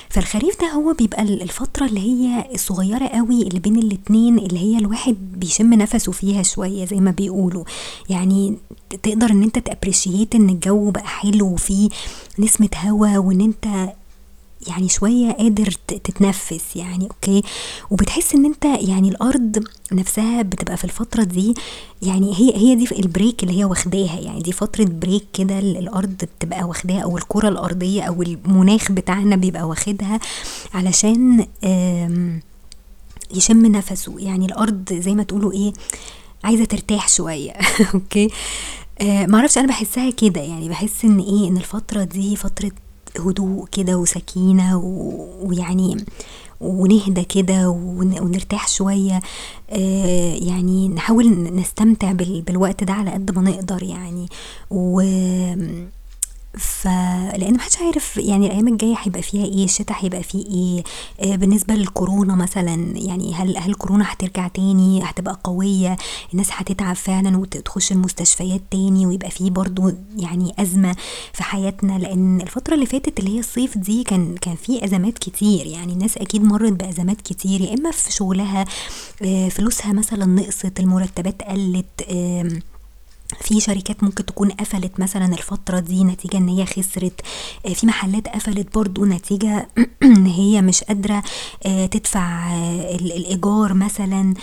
فالخريف 0.08 0.60
ده 0.60 0.66
هو 0.72 0.92
بيبقى 0.92 1.22
الفترة 1.22 1.86
اللي 1.86 2.00
هي 2.00 2.44
الصغيرة 2.54 3.06
قوي 3.06 3.42
اللي 3.42 3.60
بين 3.60 3.76
الاتنين 3.78 4.38
اللي 4.38 4.58
هي 4.58 4.78
الواحد 4.78 5.16
بيشم 5.36 5.74
نفسه 5.74 6.12
فيها 6.12 6.42
شوية 6.42 6.84
زي 6.84 6.96
ما 6.96 7.10
بيقولوا. 7.10 7.64
يعني 8.10 8.56
تقدر 9.02 9.30
إن 9.30 9.42
أنت 9.42 9.58
تأبريشيت 9.58 10.34
إن 10.34 10.48
الجو 10.48 10.90
بقى 10.90 11.06
حلو 11.08 11.46
وفيه 11.52 11.88
نسمة 12.38 12.68
هوا 12.84 13.18
وإن 13.18 13.40
أنت 13.40 13.92
يعني 14.68 14.88
شوية 14.88 15.32
قادر 15.32 15.70
تتنفس 15.86 16.76
يعني 16.76 17.04
okay؟ 17.04 17.42
وبتحس 17.90 18.34
إن 18.34 18.44
أنت 18.44 18.64
يعني 18.64 19.08
الأرض 19.08 19.64
نفسها 19.92 20.42
بتبقى 20.42 20.76
في 20.76 20.84
الفترة 20.84 21.22
دي 21.22 21.54
يعني 22.02 22.34
هي 22.34 22.56
هي 22.56 22.74
دي 22.74 22.88
ال 22.98 23.05
break 23.05 23.42
اللي 23.42 23.58
هي 23.58 23.64
واخداها 23.64 24.20
يعني 24.20 24.40
دي 24.40 24.52
فترة 24.52 24.84
break 24.84 25.24
كده 25.32 25.58
الأرض 25.58 26.14
بتبقى 26.38 26.64
واخداها 26.64 27.00
أو 27.00 27.18
الكرة 27.18 27.48
الأرضية 27.48 28.02
أو 28.02 28.22
المناخ 28.22 28.92
بتاعنا 28.92 29.36
بيبقى 29.36 29.68
واخدها 29.68 30.20
علشان 30.74 31.46
يشم 33.34 33.66
نفسه 33.66 34.14
يعني 34.18 34.46
الأرض 34.46 34.92
زي 34.92 35.14
ما 35.14 35.22
تقولوا 35.22 35.52
إيه 35.52 35.72
عايزة 36.44 36.64
ترتاح 36.64 37.08
شوية 37.08 37.52
okay؟ 37.94 38.28
آه 39.00 39.26
معرفش 39.26 39.58
أنا 39.58 39.66
بحسها 39.66 40.10
كده 40.10 40.40
يعني 40.40 40.68
بحس 40.68 41.04
إن 41.04 41.18
إيه 41.18 41.48
إن 41.48 41.56
الفترة 41.56 42.04
دي 42.04 42.36
فترة 42.36 42.70
هدوء 43.18 43.66
كده 43.72 43.98
وسكينة 43.98 44.76
ويعني 45.42 45.96
ونهدى 46.60 47.24
كده 47.24 47.68
ونرتاح 47.68 48.68
شوية. 48.68 49.20
آه 49.70 50.34
يعني 50.34 50.88
نحاول 50.88 51.54
نستمتع 51.54 52.12
بالوقت 52.12 52.84
ده 52.84 52.92
على 52.92 53.10
قد 53.10 53.30
ما 53.38 53.50
نقدر 53.50 53.82
يعني. 53.82 54.28
و 54.70 55.00
فلان 56.58 57.54
محدش 57.54 57.76
عارف 57.78 58.16
يعني 58.16 58.46
الأيام 58.46 58.68
الجاية 58.68 58.94
هيبقى 59.02 59.22
فيها 59.22 59.44
إيه 59.44 59.64
الشتاء 59.64 59.96
هيبقى 60.04 60.22
فيه 60.22 60.46
إيه 60.46 60.84
آه 61.32 61.36
بالنسبة 61.36 61.74
للكورونا 61.74 62.34
مثلا 62.34 62.74
يعني 62.96 63.34
هل 63.34 63.56
هل 63.58 63.74
كورونا 63.74 64.12
هترجع 64.12 64.48
تاني 64.48 65.02
هتبقى 65.04 65.40
قوية 65.44 65.96
الناس 66.32 66.48
هتتعب 66.52 66.96
فعلا 66.96 67.36
وتخش 67.38 67.92
المستشفيات 67.92 68.60
تاني 68.70 69.06
ويبقى 69.06 69.30
فيه 69.30 69.50
برضو 69.50 69.92
يعني 70.16 70.54
أزمة 70.58 70.96
في 71.32 71.42
حياتنا 71.42 71.98
لأن 71.98 72.40
الفترة 72.40 72.74
اللي 72.74 72.86
فاتت 72.86 73.18
اللي 73.20 73.34
هي 73.34 73.38
الصيف 73.40 73.78
دي 73.78 74.04
كان 74.04 74.34
كان 74.36 74.56
في 74.56 74.84
أزمات 74.84 75.18
كتير. 75.18 75.66
يعني 75.66 75.92
الناس 75.92 76.16
أكيد 76.18 76.42
مرت 76.44 76.72
بأزمات 76.72 77.20
كتير 77.20 77.60
يا 77.60 77.74
إما 77.74 77.90
في 77.90 78.12
شغلها 78.12 78.64
آه 79.22 79.48
فلوسها 79.48 79.92
مثلا 79.92 80.26
نقصت 80.26 80.80
المرتبات 80.80 81.42
قلت 81.42 81.86
آه 82.10 82.48
في 83.40 83.60
شركات 83.60 84.02
ممكن 84.04 84.26
تكون 84.26 84.50
قفلت 84.50 85.00
مثلا 85.00 85.26
الفترة 85.26 85.80
دي 85.80 86.04
نتيجة 86.04 86.36
إن 86.36 86.48
هي 86.48 86.66
خسرت 86.66 87.20
آه، 87.66 87.72
في 87.72 87.86
محلات 87.86 88.28
قفلت 88.28 88.74
برضو 88.74 89.04
نتيجة 89.04 89.68
إن 90.02 90.26
هي 90.26 90.62
مش 90.62 90.84
قادرة 90.84 91.22
آه، 91.66 91.86
تدفع 91.86 92.52
آه، 92.54 92.94
الإيجار 92.94 93.74
مثلا 93.74 94.34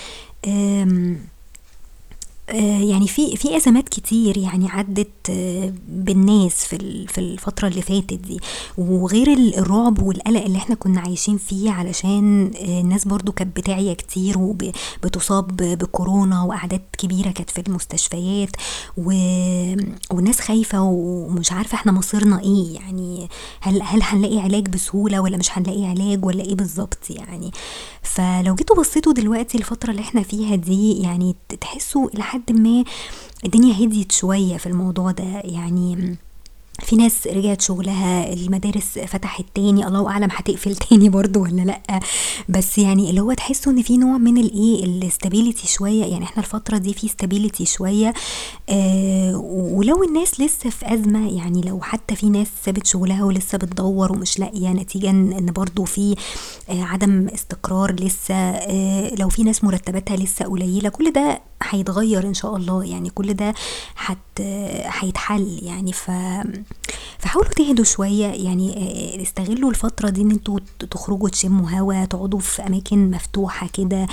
يعني 2.55 3.07
في 3.07 3.37
في 3.37 3.57
أزمات 3.57 3.89
كتير 3.89 4.37
يعني 4.37 4.69
عدت 4.69 5.29
آه، 5.29 5.73
بالناس 5.87 6.65
في 6.65 7.07
في 7.07 7.17
الفترة 7.17 7.67
اللي 7.67 7.81
فاتت 7.81 8.13
دي. 8.13 8.39
وغير 8.77 9.33
الرعب 9.33 10.01
والقلق 10.01 10.43
اللي 10.43 10.57
إحنا 10.57 10.75
كنا 10.75 11.01
عايشين 11.01 11.37
فيه 11.37 11.71
علشان 11.71 12.51
آه، 12.55 12.81
الناس 12.81 13.05
برضو 13.07 13.31
كانت 13.31 13.57
بتعيا 13.57 13.93
كتير 13.93 14.37
وبتصاب 14.37 15.57
بكورونا 15.57 16.43
وأعداد 16.43 16.81
كبيرة 16.97 17.31
كانت 17.31 17.49
في 17.49 17.61
المستشفيات. 17.67 18.49
والناس 18.97 20.39
خايفة 20.39 20.81
ومش 20.81 21.51
عارفة 21.51 21.75
إحنا 21.75 21.91
مصيرنا 21.91 22.41
إيه. 22.41 22.75
يعني 22.75 23.29
هل 23.61 23.81
هل 23.81 23.99
هنلاقي 24.03 24.39
علاج 24.39 24.69
بسهولة 24.69 25.19
ولا 25.19 25.37
مش 25.37 25.57
هنلاقي 25.57 25.85
علاج 25.85 26.25
ولا 26.25 26.43
إيه 26.43 26.55
بالظبط 26.55 27.09
يعني. 27.09 27.51
فلو 28.01 28.55
جيتوا 28.55 28.75
بصيتوا 28.75 29.13
دلوقتي 29.13 29.57
الفترة 29.57 29.91
اللي 29.91 30.01
إحنا 30.01 30.23
فيها 30.23 30.55
دي 30.55 31.01
يعني 31.01 31.35
تحسوا 31.61 32.09
لحد 32.37 32.51
ما 32.57 32.83
الدنيا 33.45 33.85
هديت 33.85 34.11
شوية 34.11 34.57
في 34.57 34.67
الموضوع 34.67 35.11
ده. 35.11 35.41
يعني 35.43 36.15
في 36.79 36.95
ناس 36.95 37.27
رجعت 37.27 37.61
شغلها 37.61 38.33
المدارس 38.33 38.99
فتحت 38.99 39.45
تاني. 39.55 39.87
الله 39.87 40.09
أعلم 40.09 40.29
هتقفل 40.31 40.75
تاني 40.89 41.09
برضو 41.09 41.43
ولا 41.43 41.61
لأ. 41.61 41.99
بس 42.49 42.77
يعني 42.77 43.09
اللي 43.09 43.21
هو 43.21 43.33
تحسوا 43.33 43.71
إن 43.71 43.81
في 43.81 43.97
نوع 43.97 44.17
من 44.17 44.37
الايه 44.37 44.83
ال 44.85 44.94
stability 44.94 45.67
شوية. 45.67 46.05
يعني 46.05 46.23
إحنا 46.25 46.43
الفترة 46.43 46.77
دي 46.77 46.93
في 46.93 47.07
stability 47.07 47.65
شوية. 47.65 48.13
آه 48.69 49.37
ولو 49.73 50.03
الناس 50.03 50.41
لسه 50.41 50.69
في 50.69 50.93
أزمة 50.93 51.29
يعني 51.31 51.61
لو 51.61 51.81
حتى 51.81 52.15
في 52.15 52.29
ناس 52.29 52.47
سابت 52.65 52.87
شغلها 52.87 53.23
ولسه 53.23 53.57
بتدور 53.57 54.11
ومش 54.11 54.39
لاقية 54.39 54.69
نتيجة 54.69 55.09
إن 55.09 55.51
برضو 55.55 55.83
في 55.85 56.15
آه 56.69 56.83
عدم 56.83 57.27
استقرار 57.33 57.93
لسه. 57.95 58.33
آه 58.35 59.15
لو 59.15 59.29
في 59.29 59.43
ناس 59.43 59.63
مرتباتها 59.63 60.17
لسه 60.17 60.45
قليلة 60.45 60.89
كل 60.89 61.11
ده 61.11 61.41
هيتغير 61.63 62.27
إن 62.27 62.33
شاء 62.33 62.55
الله. 62.55 62.85
يعني 62.85 63.09
كل 63.09 63.33
ده 63.33 63.53
حت 63.95 64.41
هيتحل. 64.85 65.59
يعني 65.63 65.93
ف 65.93 66.11
فحاولوا 67.19 67.51
تهدوا 67.51 67.85
شوية. 67.85 68.27
يعني 68.27 69.21
استغلوا 69.21 69.69
الفترة 69.69 70.09
دي 70.09 70.21
إن 70.21 70.31
أنتوا 70.31 70.59
تخرجوا 70.91 71.29
تشموا 71.29 71.69
هوا 71.69 72.05
تقعدوا 72.05 72.39
في 72.39 72.67
أماكن 72.67 73.11
مفتوحة 73.11 73.69
كده 73.73 74.07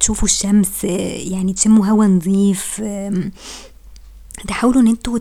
تشوفوا 0.00 0.28
الشمس. 0.28 0.84
يعني 0.84 1.52
تشموا 1.52 1.86
هوا 1.86 2.06
نظيف. 2.06 2.82
تحاولوا 4.48 4.82
إن 4.82 4.88
أنتوا 4.88 5.18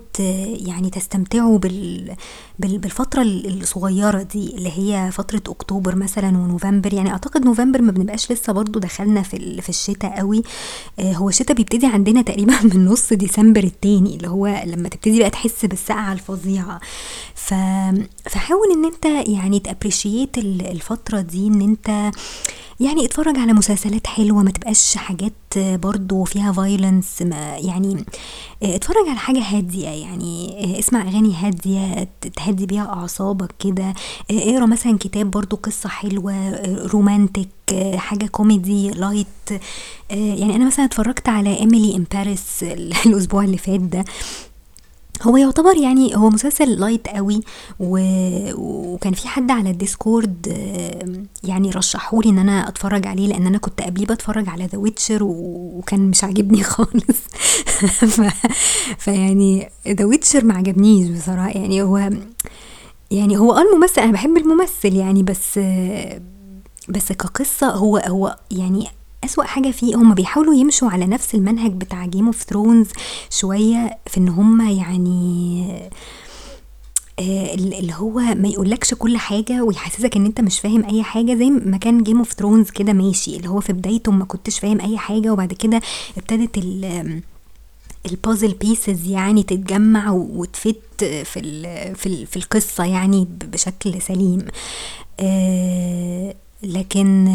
يعني 0.67 0.89
تستمتعوا 0.89 1.57
بال 1.57 2.15
بالفترة 2.59 3.21
الصغيرة 3.21 4.21
دي 4.21 4.55
اللي 4.55 4.71
هي 4.71 5.11
فترة 5.11 5.41
أكتوبر 5.47 5.95
مثلا 5.95 6.27
ونوفمبر. 6.27 6.93
يعني 6.93 7.11
أعتقد 7.11 7.45
نوفمبر 7.45 7.81
ما 7.81 7.91
بنبقاش 7.91 8.31
لسه 8.31 8.53
برضو 8.53 8.79
دخلنا 8.79 9.21
في 9.21 9.61
في 9.61 9.69
الشتاء 9.69 10.17
قوي. 10.17 10.43
آه، 10.99 11.13
هو 11.13 11.29
الشتاء 11.29 11.57
بيبتدي 11.57 11.85
عندنا 11.85 12.21
تقريبا 12.21 12.53
من 12.73 12.85
نص 12.85 13.13
ديسمبر 13.13 13.63
التاني 13.63 14.15
اللي 14.15 14.27
هو 14.27 14.63
لما 14.65 14.89
تبتدي 14.89 15.19
بقى 15.19 15.29
تحس 15.29 15.65
بالسقعة 15.65 16.13
الفظيعة. 16.13 16.79
ف 17.35 17.53
فحاول 18.29 18.71
إن 18.75 18.85
انت 18.85 19.27
يعني 19.29 19.59
ت 19.59 19.66
appreciate 19.66 20.37
الفترة 20.37 21.21
دي 21.21 21.47
إن 21.47 21.61
انت 21.61 22.11
يعني 22.83 23.05
اتفرج 23.05 23.37
على 23.37 23.53
مسلسلات 23.53 24.07
حلوة 24.07 24.43
ما 24.43 24.51
تبقاش 24.51 24.95
حاجات 24.97 25.33
برضو 25.57 26.23
فيها 26.23 26.51
violence 26.51 27.21
ما 27.21 27.57
يعني 27.57 28.05
اتفرج 28.63 29.07
على 29.09 29.17
حاجة 29.19 29.39
هادية 29.39 29.87
يعني 29.87 30.79
اسمع 30.79 31.01
أغاني 31.01 31.35
هادية 31.35 32.07
تهدي 32.35 32.65
بيها 32.65 32.85
أعصابك 32.93 33.55
كده 33.59 33.93
اقرأ 34.31 34.65
مثلا 34.65 34.97
كتاب 34.97 35.31
برضو 35.31 35.55
قصة 35.55 35.89
حلوة 35.89 36.55
romantic 36.93 37.47
حاجة 37.95 38.25
كوميدي 38.25 38.89
light 38.89 39.61
يعني 40.09 40.55
أنا 40.55 40.65
مثلا 40.65 40.85
اتفرجت 40.85 41.29
على 41.29 41.59
Emily 41.59 41.95
in 41.95 42.05
Paris 42.13 42.63
الأسبوع 43.05 43.43
اللي 43.43 43.57
فات 43.57 43.79
ده. 43.79 44.05
هو 45.23 45.37
يعتبر 45.37 45.77
يعني 45.77 46.15
هو 46.15 46.29
مسلسل 46.29 46.69
light 46.69 47.07
قوي 47.07 47.41
و... 47.79 47.99
وكان 48.55 49.13
في 49.13 49.27
حد 49.27 49.51
على 49.51 49.69
ال 49.69 49.79
Discord 49.79 50.47
يعني 51.43 51.69
رشحولي 51.69 52.29
إن 52.29 52.39
أنا 52.39 52.67
أتفرج 52.69 53.07
عليه 53.07 53.27
لأن 53.27 53.47
أنا 53.47 53.57
كنت 53.57 53.81
قبليه 53.81 54.05
بتفرج 54.05 54.49
على 54.49 54.65
The 54.65 54.77
Witcher 54.77 55.23
وكان 55.23 55.99
مش 55.99 56.23
عاجبني 56.23 56.63
خالص. 56.73 57.19
ف... 57.87 58.21
فيعني 58.97 59.69
The 59.87 60.05
Witcher 60.05 60.45
ما 60.45 60.53
عجبنيش 60.53 61.09
بصراحة. 61.09 61.49
يعني 61.49 61.81
هو 61.81 62.09
يعني 63.11 63.37
هو 63.37 63.53
آه 63.53 63.61
الممثل 63.61 64.01
أنا 64.01 64.11
بحب 64.11 64.37
الممثل 64.37 64.95
يعني 64.95 65.23
بس 65.23 65.59
بس 66.89 67.11
كقصة 67.11 67.69
هو 67.69 67.97
هو 67.97 68.37
يعني 68.51 68.87
أسوأ 69.25 69.43
حاجة 69.43 69.71
فيه 69.71 69.95
هما 69.95 70.13
بيحاولوا 70.15 70.53
يمشوا 70.55 70.89
على 70.89 71.05
نفس 71.07 71.35
المنهج 71.35 71.71
بتاع 71.71 72.05
Game 72.05 72.25
of 72.25 72.43
Thrones 72.43 72.87
شوية 73.29 73.97
في 74.07 74.17
إن 74.17 74.29
هما 74.29 74.71
يعني 74.71 75.63
آه 77.19 77.53
اللي 77.53 77.93
هو 77.93 78.19
ما 78.19 78.47
يقولكش 78.47 78.93
كل 78.93 79.17
حاجة 79.17 79.63
ويحسسك 79.63 80.15
إن 80.15 80.25
أنت 80.25 80.41
مش 80.41 80.59
فاهم 80.59 80.85
أي 80.85 81.03
حاجة 81.03 81.35
زي 81.35 81.49
ما 81.49 81.77
كان 81.77 82.03
Game 82.03 82.17
of 82.17 82.33
Thrones 82.33 82.69
كده 82.69 82.93
ماشي 82.93 83.35
اللي 83.37 83.49
هو 83.49 83.59
في 83.59 83.73
بدايته 83.73 84.11
ما 84.11 84.25
كنتش 84.25 84.59
فاهم 84.59 84.81
أي 84.81 84.97
حاجة 84.97 85.29
وبعد 85.33 85.53
كده 85.53 85.81
ابتدت 86.17 86.57
ال 86.57 87.21
ال 88.05 88.12
puzzle 88.12 88.53
pieces 88.53 89.07
يعني 89.07 89.43
تتجمع 89.43 90.11
وت 90.11 90.48
fit 90.48 91.03
في 91.03 91.93
في, 91.95 92.25
في 92.25 92.37
القصة 92.37 92.83
يعني 92.85 93.27
بشكل 93.53 94.01
سليم. 94.01 94.45
آه 95.19 96.35
لكن 96.63 97.27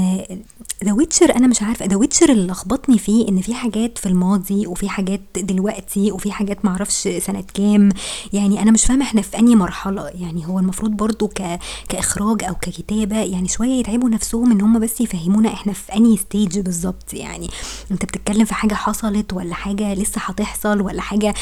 The 0.84 0.92
Witcher 0.92 1.36
أنا 1.36 1.46
مش 1.46 1.62
عارفة 1.62 1.86
The 1.86 1.96
Witcher 1.96 2.30
اللي 2.30 2.46
لخبطني 2.46 2.98
فيه 2.98 3.28
إن 3.28 3.40
في 3.40 3.54
حاجات 3.54 3.98
في 3.98 4.06
الماضي 4.06 4.66
وفي 4.66 4.88
حاجات 4.88 5.20
دلوقتي 5.36 6.12
وفي 6.12 6.32
حاجات 6.32 6.64
معرفش 6.64 7.08
سنة 7.18 7.44
كام. 7.54 7.88
يعني 8.32 8.62
أنا 8.62 8.70
مش 8.70 8.84
فاهمة 8.84 9.04
إحنا 9.04 9.22
في 9.22 9.38
أنهي 9.38 9.54
مرحلة. 9.54 10.08
يعني 10.08 10.46
هو 10.46 10.58
المفروض 10.58 10.90
برضو 10.90 11.28
ك... 11.28 11.58
كإخراج 11.88 12.44
أو 12.44 12.54
ككتابة 12.54 13.16
يعني 13.16 13.48
شوية 13.48 13.80
يتعبوا 13.80 14.08
نفسهم 14.08 14.52
إن 14.52 14.60
هم 14.60 14.78
بس 14.78 15.00
يفهمونا 15.00 15.52
إحنا 15.52 15.72
في 15.72 15.92
أنهي 15.96 16.16
stage 16.16 16.58
بالظبط. 16.58 17.14
يعني 17.14 17.50
أنت 17.90 18.04
بتتكلم 18.04 18.44
في 18.44 18.54
حاجة 18.54 18.74
حصلت 18.74 19.32
ولا 19.32 19.54
حاجة 19.54 19.94
لسه 19.94 20.20
هتحصل 20.24 20.80
ولا 20.80 21.00
حاجة 21.00 21.34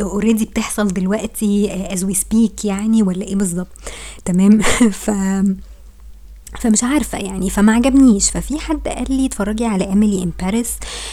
already 0.00 0.44
بتحصل 0.44 0.88
دلوقتي 0.88 1.70
as 1.92 2.04
we 2.04 2.14
speak 2.14 2.64
يعني 2.64 3.02
ولا 3.02 3.22
إيه 3.24 3.36
بالظبط. 3.36 3.68
تمام؟ 4.24 4.60
ف 5.04 5.10
فمش 6.60 6.84
عارفة 6.84 7.18
يعني 7.18 7.50
فما 7.50 7.72
عجبنيش. 7.74 8.30
ففي 8.30 8.58
حد 8.58 8.88
قال 8.88 9.06
لي 9.08 9.26
اتفرجي 9.26 9.64
على 9.64 9.84
Emily 9.88 10.22
in 10.22 10.32
Paris. 10.42 10.70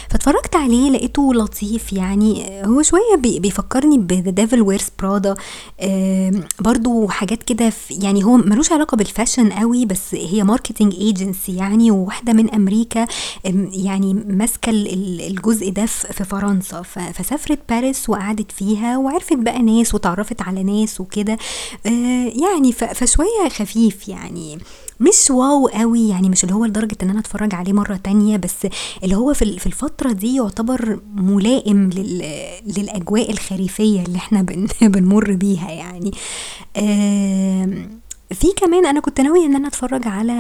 فاتفرجت 0.09 0.55
عليه 0.55 0.89
لقيته 0.89 1.33
لطيف 1.33 1.93
يعني. 1.93 2.61
هو 2.65 2.81
شوية 2.81 3.15
بيفكرني 3.17 3.97
ب 3.97 4.06
The 4.06 4.31
Devil 4.31 4.61
Wears 4.61 4.87
Prada 4.99 5.35
برضو 6.59 7.07
حاجات 7.07 7.43
كده 7.43 7.73
يعني 7.91 8.23
هو 8.23 8.37
ملوش 8.37 8.71
علاقة 8.71 8.97
بال 8.97 9.09
fashion 9.09 9.51
قوي 9.51 9.85
بس 9.85 10.15
هي 10.15 10.43
marketing 10.43 10.93
agency 10.95 11.55
يعني 11.55 11.91
وواحدة 11.91 12.33
من 12.33 12.53
أمريكا. 12.53 13.07
يعني 13.73 14.13
ماسكة 14.13 14.69
الجزء 14.69 15.69
ده 15.69 15.85
في 15.85 16.23
فرنسا. 16.23 16.81
فسافرت 16.81 17.59
باريس 17.69 18.09
وقعدت 18.09 18.51
فيها 18.51 18.97
وعرفت 18.97 19.33
بقى 19.37 19.61
ناس 19.61 19.95
وتعرفت 19.95 20.41
على 20.41 20.63
ناس 20.63 21.01
وكده. 21.01 21.37
آه، 21.85 22.31
يعني 22.41 22.71
فشوية 22.71 23.49
خفيف 23.49 24.07
يعني. 24.09 24.57
مش 25.01 25.31
واو 25.31 25.67
قوي 25.67 26.09
يعني 26.09 26.29
مش 26.29 26.43
اللي 26.43 26.55
هو 26.55 26.65
لدرجة 26.65 26.97
إن 27.03 27.09
أنا 27.09 27.19
أتفرج 27.19 27.55
عليه 27.55 27.73
مرة 27.73 27.95
تانية 27.95 28.37
بس 28.37 28.67
اللي 29.03 29.15
هو 29.15 29.33
في 29.33 29.65
الفترة 29.65 30.11
دي 30.11 30.35
يعتبر 30.35 30.99
ملائم 31.15 31.89
للأجواء 32.65 33.31
الخريفية 33.31 34.01
اللي 34.03 34.17
إحنا 34.17 34.41
بنمر 34.81 35.33
بيها 35.33 35.71
يعني. 35.71 36.11
في 38.31 38.47
كمان 38.57 38.85
أنا 38.85 38.99
كنت 38.99 39.21
ناوية 39.21 39.45
إن 39.45 39.55
أنا 39.55 39.67
أتفرج 39.67 40.07
على 40.07 40.33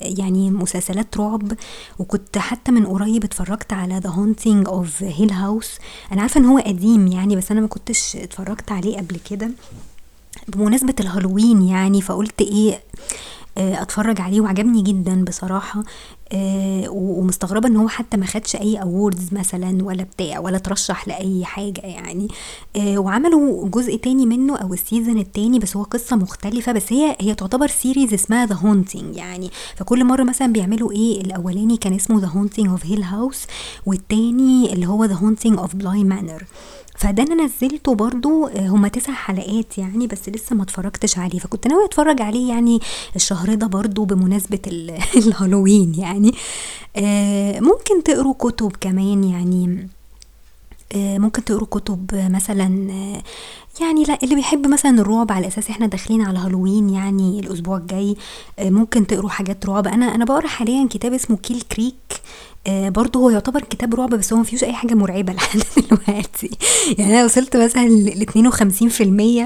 يعني 0.00 0.50
مسلسلات 0.50 1.16
رعب 1.16 1.52
وكنت 1.98 2.38
حتى 2.38 2.72
من 2.72 2.86
قريب 2.86 3.24
اتفرجت 3.24 3.72
على 3.72 3.98
The 3.98 4.10
Haunting 4.10 4.68
of 4.68 5.02
Hill 5.02 5.30
House 5.32 5.70
أنا 6.12 6.20
عارفة 6.22 6.40
إن 6.40 6.44
هو 6.44 6.58
قديم 6.58 7.06
يعني 7.06 7.36
بس 7.36 7.50
أنا 7.50 7.60
ما 7.60 7.66
كنتش 7.66 8.16
اتفرجت 8.16 8.72
عليه 8.72 8.96
قبل 8.96 9.16
كده. 9.30 9.50
بمناسبة 10.48 10.94
الهالوين 11.00 11.62
يعني 11.62 12.02
فقلت 12.02 12.40
إيه 12.40 12.80
اتفرج 13.58 14.20
عليه 14.20 14.40
وعجبني 14.40 14.82
جدا 14.82 15.24
بصراحة 15.24 15.82
آه، 16.32 16.88
ومستغربة 16.88 17.68
ان 17.68 17.76
هو 17.76 17.88
حتى 17.88 18.16
ما 18.16 18.26
خدش 18.26 18.56
اي 18.56 18.76
awards 18.82 19.28
مثلا 19.32 19.84
ولا 19.84 20.02
بتاع 20.02 20.38
ولا 20.38 20.58
ترشح 20.58 21.08
لأي 21.08 21.44
حاجة 21.44 21.80
يعني. 21.80 22.28
آه، 22.76 22.98
وعملوا 22.98 23.68
جزء 23.68 23.96
تاني 23.96 24.26
منه 24.26 24.56
أو 24.56 24.74
ال 24.74 24.80
season 24.80 25.18
التاني 25.18 25.58
بس 25.58 25.76
هو 25.76 25.82
قصة 25.82 26.16
مختلفة 26.16 26.72
بس 26.72 26.92
هي 26.92 27.16
هي 27.20 27.34
تعتبر 27.34 27.66
series 27.66 28.14
اسمها 28.14 28.46
The 28.46 28.54
Haunting 28.54 29.16
يعني. 29.16 29.50
فكل 29.76 30.04
مرة 30.04 30.22
مثلا 30.22 30.52
بيعملوا 30.52 30.92
إيه 30.92 31.20
الأولاني 31.20 31.76
كان 31.76 31.94
اسمه 31.94 32.20
The 32.20 32.26
Haunting 32.26 32.68
of 32.68 32.86
Hill 32.86 33.02
House 33.02 33.46
والتاني 33.86 34.72
اللي 34.72 34.86
هو 34.86 35.04
The 35.04 35.14
Haunting 35.14 35.58
of 35.58 35.76
Bly 35.76 36.04
Manor 36.04 36.44
فده 36.96 37.22
أنا 37.22 37.44
نزلته 37.44 37.94
برضو 37.94 38.46
آه، 38.46 38.68
هما 38.68 38.88
تسع 38.88 39.12
حلقات 39.12 39.78
يعني 39.78 40.06
بس 40.06 40.28
لسه 40.28 40.56
ما 40.56 40.62
اتفرجتش 40.62 41.18
عليه. 41.18 41.38
فكنت 41.38 41.66
ناوي 41.66 41.84
اتفرج 41.84 42.22
عليه 42.22 42.48
يعني 42.48 42.80
الشهر 43.16 43.54
ده 43.54 43.66
برضو 43.66 44.04
بمناسبة 44.04 44.58
الهالوين 45.16 45.94
يعني. 45.94 46.34
آه، 46.96 47.60
ممكن 47.60 48.02
تقروا 48.04 48.34
كتب 48.38 48.72
كمان 48.80 49.24
يعني. 49.24 49.88
آه، 50.94 51.18
ممكن 51.18 51.44
تقروا 51.44 51.68
كتب 51.70 52.06
مثلا 52.12 52.86
يعني 53.80 54.04
لا 54.04 54.18
اللي 54.22 54.34
بيحب 54.34 54.66
مثلا 54.66 55.00
الرعب 55.00 55.32
على 55.32 55.46
أساس 55.46 55.70
إحنا 55.70 55.86
داخلين 55.86 56.22
على 56.22 56.38
هالوين 56.38 56.90
يعني 56.90 57.40
الأسبوع 57.40 57.76
الجاي 57.76 58.16
ممكن 58.60 59.06
تقروا 59.06 59.30
حاجات 59.30 59.66
رعب. 59.66 59.86
أنا 59.86 60.14
أنا 60.14 60.24
بقرأ 60.24 60.46
حاليا 60.46 60.88
كتاب 60.90 61.12
اسمه 61.12 61.36
كيل 61.36 61.60
كريك 61.60 62.22
آه 62.66 62.88
برضه 62.88 63.20
هو 63.20 63.30
يعتبر 63.30 63.60
كتاب 63.60 63.94
رعب 63.94 64.10
بس 64.10 64.32
هو 64.32 64.38
مفيهوش 64.38 64.64
أي 64.64 64.72
حاجة 64.72 64.94
مرعبة 64.94 65.32
لحد 65.36 65.60
دلوقتي. 65.76 66.50
يعني 66.98 67.12
أنا 67.14 67.24
وصلت 67.24 67.56
مثلا 67.56 67.88
ل 67.88 68.26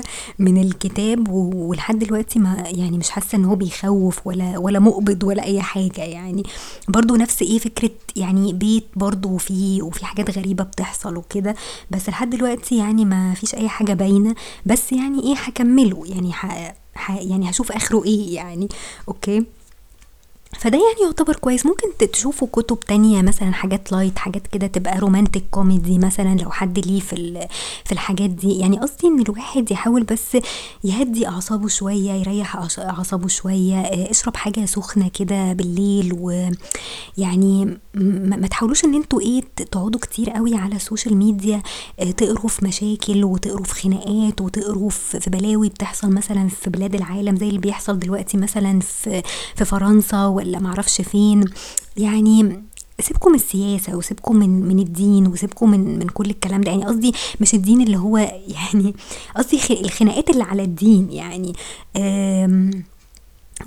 52% 0.02 0.04
من 0.38 0.62
الكتاب 0.62 1.28
ولحد 1.28 1.98
دلوقتي 1.98 2.38
ما 2.38 2.64
يعني 2.66 2.98
مش 2.98 3.10
حاسة 3.10 3.36
إن 3.38 3.44
هو 3.44 3.54
بيخوف 3.54 4.26
ولا 4.26 4.58
ولا 4.58 4.78
مقبض 4.78 5.24
ولا 5.24 5.44
أي 5.44 5.60
حاجة 5.62 6.00
يعني. 6.00 6.42
برضه 6.88 7.16
نفس 7.16 7.42
إيه 7.42 7.58
فكرة 7.58 7.90
يعني 8.16 8.52
بيت 8.52 8.86
برضه 8.96 9.28
وفي 9.28 9.82
وفي 9.82 10.06
حاجات 10.06 10.38
غريبة 10.38 10.64
بتحصل 10.64 11.16
وكده 11.16 11.54
بس 11.90 12.08
لحد 12.08 12.30
دلوقتي 12.30 12.78
يعني 12.78 13.04
ما 13.04 13.34
فيش 13.34 13.54
أي 13.54 13.68
حاجة 13.68 13.92
باينة. 13.92 14.34
بس 14.66 14.92
يعني 14.92 15.22
إيه 15.22 15.34
هكمله؟ 15.36 16.02
يعني 16.06 16.32
ح... 16.32 16.72
ح... 16.94 17.10
يعني 17.20 17.50
هشوف 17.50 17.72
آخره 17.72 18.04
إيه 18.04 18.34
يعني. 18.34 18.68
أوكي؟ 19.08 19.44
فده 20.58 20.78
يعني 20.78 21.06
يعتبر 21.06 21.36
كويس. 21.36 21.66
ممكن 21.66 21.86
تشوفوا 22.12 22.48
كتب 22.52 22.80
تانية 22.80 23.22
مثلا 23.22 23.52
حاجات 23.52 23.92
light 23.92 24.18
حاجات 24.18 24.46
كده 24.46 24.66
تبقى 24.66 24.98
romantic 24.98 25.42
comedy 25.50 25.98
مثلا 25.98 26.34
لو 26.40 26.50
حد 26.50 26.78
ليه 26.86 27.00
في 27.00 27.46
في 27.84 27.92
الحاجات 27.92 28.30
دي. 28.30 28.58
يعني 28.58 28.78
قصدي 28.78 29.06
إن 29.06 29.20
الواحد 29.20 29.70
يحاول 29.70 30.02
بس 30.02 30.36
يهدي 30.84 31.28
أعصابه 31.28 31.68
شوية 31.68 32.12
يريح 32.12 32.56
أعصابه 32.78 33.28
شوية 33.28 33.74
آه، 33.80 34.10
اشرب 34.10 34.36
حاجة 34.36 34.64
سخنة 34.64 35.08
كده 35.08 35.52
بالليل 35.52 36.12
ويعني 37.18 37.78
ما 37.94 38.46
تحاولوش 38.46 38.84
إن 38.84 38.94
أنتوا 38.94 39.20
إيه 39.20 39.42
تقعدوا 39.56 40.00
كتير 40.00 40.30
قوي 40.30 40.54
على 40.56 40.76
ال 40.76 40.82
social 40.82 41.16
media 41.16 41.62
آه، 42.00 42.10
تقروا 42.10 42.48
في 42.48 42.64
مشاكل 42.64 43.24
وتقروا 43.24 43.64
في 43.64 43.74
خناقات 43.74 44.40
وتقروا 44.40 44.90
في 44.90 45.30
بلاوي 45.30 45.68
بتحصل 45.68 46.10
مثلا 46.10 46.48
في 46.48 46.70
بلاد 46.70 46.94
العالم 46.94 47.36
زي 47.36 47.48
اللي 47.48 47.58
بيحصل 47.60 47.98
دلوقتي 47.98 48.36
مثلا 48.36 48.80
في 48.80 49.22
في 49.56 49.64
فرنسا 49.64 50.39
ولا 50.40 50.58
معرفش 50.58 51.00
فين. 51.00 51.44
يعني 51.96 52.62
سيبكم 53.00 53.30
من 53.30 53.36
السياسة 53.36 53.96
وسيبكم 53.96 54.36
من 54.36 54.68
من 54.68 54.78
الدين 54.78 55.26
وسيبكم 55.26 55.70
من 55.70 55.98
من 55.98 56.06
كل 56.06 56.30
الكلام 56.30 56.60
ده. 56.60 56.70
يعني 56.70 56.84
قصدي 56.84 57.12
مش 57.40 57.54
الدين 57.54 57.80
اللي 57.80 57.96
هو 57.96 58.18
يعني 58.56 58.94
قصدي 59.36 59.80
الخناقات 59.80 60.30
اللي 60.30 60.42
على 60.44 60.62
الدين. 60.62 61.10
يعني 61.12 61.52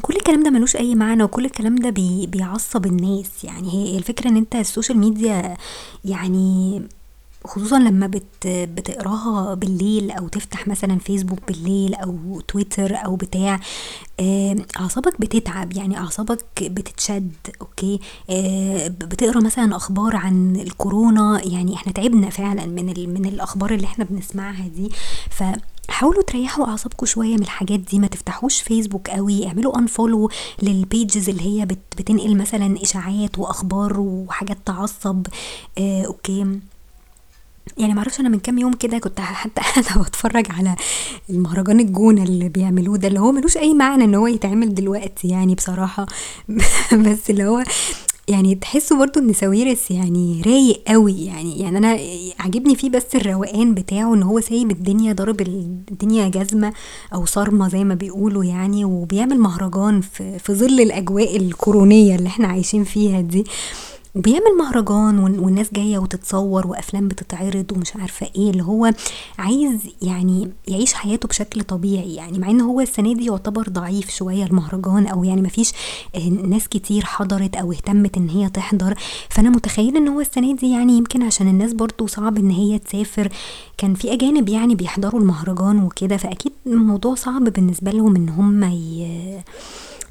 كل 0.01 0.15
الكلام 0.15 0.43
ده 0.43 0.49
ملوش 0.49 0.75
أي 0.75 0.95
معنى 0.95 1.23
وكل 1.23 1.45
الكلام 1.45 1.75
ده 1.75 1.89
بي 1.89 2.27
بيعصب 2.27 2.85
الناس. 2.85 3.43
يعني 3.43 3.73
هي 3.73 3.97
الفكرة 3.97 4.29
إن 4.29 4.37
أنت 4.37 4.55
ال 4.55 4.61
social 4.61 4.97
media 4.97 5.57
يعني 6.05 6.81
خصوصا 7.45 7.79
لما 7.79 8.07
بت 8.07 8.47
بتقراها 8.47 9.53
بالليل 9.53 10.11
أو 10.11 10.27
تفتح 10.27 10.67
مثلا 10.67 10.99
فيسبوك 10.99 11.39
بالليل 11.47 11.93
أو 11.95 12.39
تويتر 12.47 12.95
أو 12.95 13.15
بتاع 13.15 13.59
أعصابك 14.79 15.21
بتتعب 15.21 15.73
يعني 15.73 15.97
أعصابك 15.97 16.45
بتتشد 16.61 17.31
أوكي؟ 17.61 17.99
بتقرأ 18.89 19.39
مثلا 19.41 19.75
أخبار 19.75 20.15
عن 20.15 20.55
الكورونا 20.55 21.41
يعني 21.45 21.75
إحنا 21.75 21.91
تعبنا 21.93 22.29
فعلا 22.29 22.65
من 22.65 22.85
من 23.13 23.25
الأخبار 23.25 23.73
اللي 23.73 23.85
إحنا 23.85 24.05
بنسمعها 24.05 24.67
دي. 24.67 24.89
ف 25.29 25.43
حاولوا 25.89 26.23
تريحوا 26.23 26.65
أعصابكم 26.65 27.05
شوية 27.05 27.35
من 27.35 27.41
الحاجات 27.41 27.79
دي 27.79 27.99
ما 27.99 28.07
تفتحوش 28.07 28.61
فيسبوك 28.61 29.09
قوي 29.09 29.47
اعملوا 29.47 29.77
unfollow 29.79 30.29
لل 30.61 30.81
pages 30.81 31.29
اللي 31.29 31.41
هي 31.61 31.65
بتنقل 31.65 32.37
مثلا 32.37 32.81
إشاعات 32.83 33.39
وأخبار 33.39 33.99
وحاجات 33.99 34.57
تعصب 34.65 35.27
آه 35.77 36.05
أوكي؟ 36.05 36.59
يعني 37.77 37.93
معرفش 37.93 38.19
أنا 38.19 38.29
من 38.29 38.39
كام 38.39 38.57
يوم 38.57 38.73
كده 38.73 38.97
كنت 38.97 39.19
حتى 39.19 39.61
قاعدة 39.61 40.01
بتفرج 40.03 40.45
على 40.49 40.75
مهرجان 41.29 41.79
الجونة 41.79 42.23
اللي 42.23 42.49
بيعملوه 42.49 42.97
ده 42.97 43.07
اللي 43.07 43.19
هو 43.19 43.31
ملوش 43.31 43.57
أي 43.57 43.73
معنى 43.73 44.03
إن 44.03 44.15
هو 44.15 44.27
يتعمل 44.27 44.75
دلوقتي 44.75 45.27
يعني 45.27 45.55
بصراحة. 45.55 46.05
بس 47.05 47.29
اللي 47.29 47.45
هو 47.45 47.63
يعني 48.27 48.55
تحسوا 48.55 48.97
برضو 48.97 49.19
إن 49.19 49.33
ساويرس 49.33 49.91
يعني 49.91 50.41
رايق 50.45 50.81
قوي 50.87 51.25
يعني 51.25 51.59
يعني 51.59 51.77
أنا 51.77 51.99
عاجبني 52.39 52.75
فيه 52.75 52.89
بس 52.89 53.15
الروقان 53.15 53.73
بتاعه 53.73 54.13
إن 54.13 54.23
هو 54.23 54.39
سايب 54.39 54.71
الدنيا 54.71 55.13
ضارب 55.13 55.41
الدنيا 55.41 56.27
جزمة 56.29 56.73
أو 57.13 57.25
صرمة 57.25 57.69
زي 57.69 57.83
ما 57.83 57.95
بيقولوا 57.95 58.43
يعني 58.43 58.85
وبيعمل 58.85 59.39
مهرجان 59.39 60.01
في, 60.01 60.39
في 60.39 60.53
ظل 60.53 60.81
الأجواء 60.81 61.37
الكورونيه 61.37 62.15
اللي 62.15 62.27
إحنا 62.27 62.47
عايشين 62.47 62.83
فيها 62.83 63.21
دي. 63.21 63.43
وبيعمل 64.15 64.57
مهرجان 64.59 65.19
والناس 65.19 65.73
جاية 65.73 65.97
وتتصور 65.97 66.67
وأفلام 66.67 67.07
بتتعرض 67.07 67.71
ومش 67.71 67.95
عارفة 67.95 68.27
إيه 68.35 68.49
اللي 68.51 68.63
هو 68.63 68.91
عايز 69.39 69.79
يعني 70.01 70.49
يعيش 70.67 70.93
حياته 70.93 71.27
بشكل 71.27 71.61
طبيعي 71.63 72.15
يعني 72.15 72.39
مع 72.39 72.49
إن 72.49 72.61
هو 72.61 72.81
السنة 72.81 73.13
دي 73.13 73.25
يعتبر 73.25 73.69
ضعيف 73.69 74.09
شوية 74.09 74.45
المهرجان 74.45 75.07
أو 75.07 75.23
يعني 75.23 75.41
مفيش 75.41 75.71
ناس 76.43 76.67
كتير 76.67 77.05
حضرت 77.05 77.55
أو 77.55 77.71
اهتمت 77.71 78.17
إن 78.17 78.29
هي 78.29 78.49
تحضر. 78.49 78.95
فأنا 79.29 79.49
متخيلة 79.49 79.97
إن 79.97 80.07
هو 80.07 80.21
السنة 80.21 80.55
دي 80.55 80.71
يعني 80.71 80.93
يمكن 80.97 81.23
عشان 81.23 81.47
الناس 81.47 81.73
برضو 81.73 82.07
صعب 82.07 82.37
إن 82.37 82.49
هي 82.49 82.79
تسافر. 82.79 83.29
كان 83.77 83.93
في 83.93 84.13
أجانب 84.13 84.49
يعني 84.49 84.75
بيحضروا 84.75 85.21
المهرجان 85.21 85.83
وكده 85.83 86.17
فأكيد 86.17 86.51
الموضوع 86.67 87.15
صعب 87.15 87.43
بالنسبة 87.43 87.91
لهم 87.91 88.15
إن 88.15 88.29
هم 88.29 88.63
ي... 88.63 89.07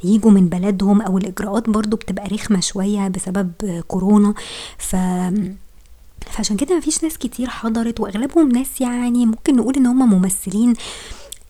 يجوا 0.05 0.31
من 0.31 0.49
بلدهم 0.49 1.03
أو 1.03 1.19
الإجراءات 1.19 1.71
برضو 1.71 1.97
بتبقى 1.97 2.29
رخمة 2.29 2.61
شوية 2.61 3.09
بسبب 3.09 3.53
كورونا. 3.89 4.35
ف 4.79 4.97
فعشان 6.31 6.57
كده 6.57 6.77
مفيش 6.77 7.05
ناس 7.05 7.19
كتير 7.19 7.49
حضرت 7.49 8.01
وأغلبهم 8.01 8.49
ناس 8.53 8.81
يعني 8.81 9.27
ممكن 9.27 9.57
نقول 9.57 9.75
إن 9.77 9.87
هم 9.87 10.11
ممثلين 10.13 10.75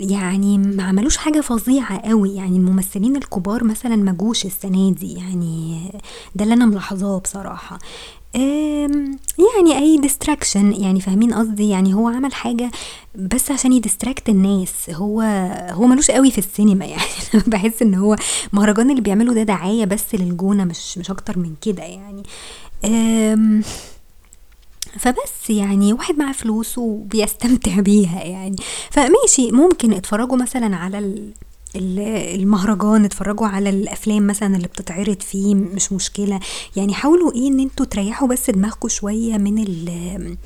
يعني 0.00 0.58
ما 0.58 0.82
عملوش 0.82 1.16
حاجة 1.16 1.40
فظيعة 1.40 1.98
قوي. 1.98 2.34
يعني 2.34 2.56
الممثلين 2.56 3.16
الكبار 3.16 3.64
مثلا 3.64 3.96
ما 3.96 4.12
جوش 4.12 4.46
السنة 4.46 4.90
دي 4.92 5.12
يعني 5.12 5.80
ده 6.34 6.44
اللي 6.44 6.54
أنا 6.54 6.66
ملاحظاه 6.66 7.18
بصراحة. 7.18 7.78
يعني 8.34 9.78
أي 9.78 9.98
distraction 9.98 10.72
يعني 10.72 11.00
فاهمين 11.00 11.34
قصدي؟ 11.34 11.68
يعني 11.68 11.94
هو 11.94 12.08
عمل 12.08 12.34
حاجة 12.34 12.70
بس 13.14 13.50
عشان 13.50 13.72
ي 13.72 13.78
distract 13.78 14.28
الناس. 14.28 14.90
هو 14.90 15.20
هو 15.70 15.86
ملوش 15.86 16.10
قوي 16.10 16.30
في 16.30 16.38
السينما 16.38 16.84
يعني 16.94 17.02
بحس 17.46 17.82
إن 17.82 17.94
هو 17.94 18.16
مهرجان 18.52 18.90
اللي 18.90 19.00
بيعمله 19.00 19.34
ده 19.34 19.42
دعاية 19.42 19.84
بس 19.84 20.14
للجونة 20.14 20.64
مش 20.64 20.98
مش 20.98 21.10
أكتر 21.10 21.38
من 21.38 21.54
كده 21.62 21.82
يعني. 21.82 22.22
فبس 24.98 25.50
يعني 25.50 25.92
واحد 25.92 26.18
معاه 26.18 26.32
فلوس 26.32 26.78
وبيستمتع 26.78 27.80
بيها 27.80 28.24
يعني. 28.24 28.56
فماشي 28.90 29.52
ممكن 29.52 29.92
اتفرجوا 29.92 30.36
مثلا 30.36 30.76
على 30.76 30.98
المهرجان 31.76 33.04
اتفرجوا 33.04 33.46
على 33.46 33.70
الأفلام 33.70 34.26
مثلا 34.26 34.56
اللي 34.56 34.68
بتتعرض 34.68 35.20
فيه 35.20 35.54
مش 35.54 35.92
مشكلة. 35.92 36.40
يعني 36.76 36.94
حاولوا 36.94 37.32
إيه 37.34 37.48
إن 37.48 37.60
أنتوا 37.60 37.86
تريحوا 37.86 38.28
بس 38.28 38.50
دماغكم 38.50 38.88
شوية 38.88 39.36
من 39.36 39.58
ال 39.58 40.36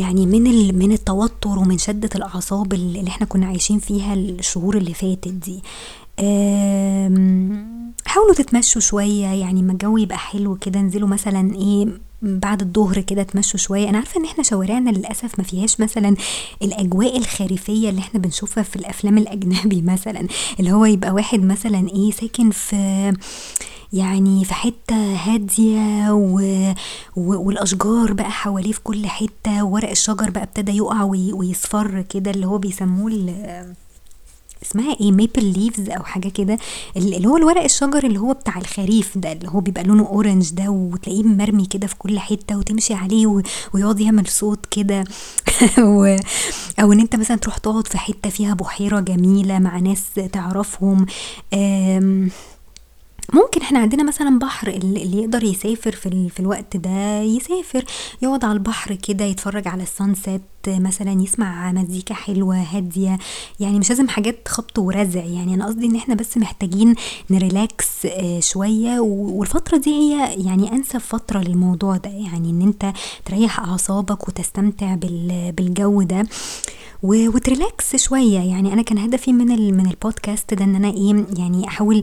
يعني 0.00 0.26
من 0.26 0.74
من 0.78 0.92
التوتر 0.92 1.58
ومن 1.58 1.78
شدة 1.78 2.10
الأعصاب 2.14 2.72
اللي 2.72 3.08
إحنا 3.08 3.26
كنا 3.26 3.46
عايشين 3.46 3.78
فيها 3.78 4.14
الشهور 4.14 4.76
اللي 4.76 4.94
فاتت 4.94 5.28
دي. 5.28 5.62
حاولوا 8.06 8.34
تتمشوا 8.36 8.80
شوية. 8.80 9.26
يعني 9.26 9.62
ما 9.62 9.72
الجو 9.72 9.96
يبقى 9.96 10.18
حلو 10.18 10.54
كده 10.56 10.80
انزلوا 10.80 11.08
مثلا 11.08 11.54
إيه 11.54 11.86
بعد 12.22 12.62
الظهر 12.62 13.00
كده 13.00 13.22
تمشوا 13.22 13.58
شوية. 13.58 13.88
أنا 13.88 13.98
عارفة 13.98 14.20
إن 14.20 14.24
إحنا 14.24 14.44
شوارعنا 14.44 14.90
للأسف 14.90 15.38
ما 15.38 15.44
فيهاش 15.44 15.80
مثلا 15.80 16.16
الأجواء 16.62 17.16
الخريفية 17.18 17.90
اللي 17.90 18.00
إحنا 18.00 18.20
بنشوفها 18.20 18.62
في 18.62 18.76
الأفلام 18.76 19.18
الأجنبي 19.18 19.82
مثلا. 19.92 20.26
اللي 20.60 20.72
هو 20.72 20.84
يبقى 20.84 21.10
واحد 21.10 21.42
مثلا 21.44 21.88
إيه 21.88 22.10
ساكن 22.10 22.50
في 22.50 23.12
يعني 23.92 24.44
في 24.44 24.54
حتة 24.54 25.14
هادية 25.14 26.12
و... 26.12 26.40
و... 27.16 27.46
والأشجار 27.46 28.12
بقى 28.12 28.30
حواليه 28.30 28.72
في 28.72 28.80
كل 28.80 29.06
حتة. 29.06 29.64
وورق 29.64 29.90
الشجر 29.90 30.30
بقى 30.30 30.42
ابتدى 30.42 30.72
يقع 30.76 31.02
وي... 31.02 31.32
ويصفر 31.32 32.02
كده 32.02 32.30
اللي 32.30 32.46
هو 32.46 32.58
بيسموه 32.58 33.10
اسمها 34.62 34.96
إيه 35.00 35.12
maple 35.12 35.44
leaves 35.44 35.90
أو 35.90 36.02
حاجة 36.02 36.28
كده 36.28 36.58
اللي 36.96 37.28
هو 37.28 37.36
الورق 37.36 37.62
الشجر 37.62 38.04
اللي 38.04 38.18
هو 38.18 38.32
بتاع 38.32 38.58
الخريف 38.58 39.18
ده 39.18 39.32
اللي 39.32 39.48
هو 39.48 39.60
بيبقى 39.60 39.84
لونه 39.84 40.06
orange 40.06 40.50
ده 40.50 40.68
وتلاقيه 40.68 41.22
مرمي 41.22 41.66
كده 41.66 41.86
في 41.86 41.94
كل 41.96 42.18
حتة 42.18 42.58
وتمشي 42.58 42.94
عليه 42.94 43.42
ويقعد 43.74 44.00
يعمل 44.00 44.26
صوت 44.26 44.66
كده. 44.70 45.04
أو 46.80 46.92
إن 46.92 47.00
أنت 47.00 47.16
مثلا 47.16 47.36
تروح 47.36 47.58
تقعد 47.58 47.86
في 47.86 47.98
حتة 47.98 48.30
فيها 48.30 48.54
بحيرة 48.54 49.00
جميلة 49.00 49.58
مع 49.58 49.78
ناس 49.78 50.02
تعرفهم. 50.32 51.06
ممكن 53.32 53.60
إحنا 53.60 53.78
عندنا 53.78 54.02
مثلا 54.02 54.38
بحر 54.38 54.68
اللي 54.68 55.22
يقدر 55.22 55.44
يسافر 55.44 55.92
في, 55.92 56.28
في 56.28 56.40
الوقت 56.40 56.76
ده 56.76 57.20
يسافر 57.20 57.84
يقعد 58.22 58.44
على 58.44 58.52
البحر 58.52 58.94
كده 58.94 59.24
يتفرج 59.24 59.68
على 59.68 59.82
ال 59.82 59.91
sunset 59.91 60.42
مثلا 60.68 61.22
يسمع 61.22 61.72
مزيكا 61.72 62.14
حلوة 62.14 62.56
هادية. 62.56 63.18
يعني 63.60 63.78
مش 63.78 63.90
لازم 63.90 64.08
حاجات 64.08 64.48
خبط 64.48 64.78
ورزع. 64.78 65.24
يعني 65.24 65.54
أنا 65.54 65.66
قصدي 65.66 65.86
إن 65.86 65.96
إحنا 65.96 66.14
بس 66.14 66.38
محتاجين 66.38 66.94
ن 67.30 67.43
relax 67.43 68.06
آه، 68.06 68.40
شوية. 68.40 69.00
والفترة 69.00 69.76
دي 69.76 69.90
هي 69.90 70.34
يعني 70.46 70.72
أنسب 70.72 70.98
فترة 70.98 71.40
للموضوع 71.40 71.96
ده. 71.96 72.10
يعني 72.10 72.50
إن 72.50 72.62
أنت 72.62 72.92
تريح 73.24 73.60
أعصابك 73.60 74.28
وتستمتع 74.28 74.94
بالجو 74.94 76.02
ده. 76.02 76.26
وت 77.02 77.29
relax 77.29 77.96
شوية. 77.96 78.38
يعني 78.38 78.72
أنا 78.72 78.82
كان 78.82 78.98
هدفي 78.98 79.32
من 79.32 79.74
من 79.76 79.86
البودكاست 79.86 80.54
ده 80.54 80.64
إن 80.64 80.74
أنا 80.74 80.88
إيه 80.88 81.24
يعني 81.38 81.68
أحاول 81.68 82.02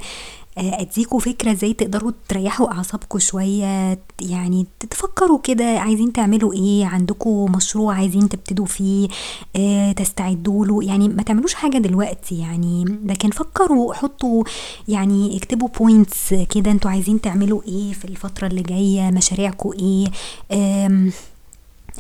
أديكوا 0.57 1.19
فكرة 1.19 1.51
إزاي 1.51 1.73
تقدروا 1.73 2.11
تريحوا 2.29 2.71
اعصابكم 2.71 3.19
شوية 3.19 3.99
يعني 4.21 4.65
تفكروا 4.89 5.39
كده 5.43 5.79
عايزين 5.79 6.13
تعملوا 6.13 6.53
إيه 6.53 6.85
عندكم 6.85 7.51
مشروع 7.51 7.95
عايزين 7.95 8.29
تبتدوا 8.29 8.65
فيه 8.65 9.07
آه، 9.55 9.91
تستعدوا 9.91 10.65
له 10.65 10.83
يعني 10.83 11.09
ما 11.09 11.23
تعملوش 11.23 11.53
حاجة 11.53 11.77
دلوقتي 11.77 12.39
يعني 12.39 12.85
لكن 13.05 13.29
فكروا 13.29 13.93
حطوا 13.93 14.43
يعني 14.87 15.37
اكتبوا 15.37 15.67
points 15.79 16.33
كده 16.33 16.71
أنتوا 16.71 16.91
عايزين 16.91 17.21
تعملوا 17.21 17.61
إيه 17.67 17.93
في 17.93 18.05
الفترة 18.05 18.47
اللي 18.47 18.61
جاية 18.61 19.11
مشاريعكم 19.11 19.71
إيه 19.79 20.07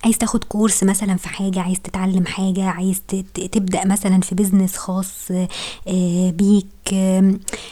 عايز 0.03 0.17
تاخد 0.17 0.43
course 0.43 0.83
مثلا 0.83 1.15
في 1.15 1.29
حاجة 1.29 1.59
عايز 1.61 1.79
تتعلم 1.79 2.25
حاجة 2.25 2.63
عايز 2.63 3.01
تبدأ 3.51 3.85
مثلا 3.87 4.21
في 4.21 4.35
business 4.35 4.77
خاص 4.77 5.31
آه، 5.87 6.29
بيك 6.29 6.65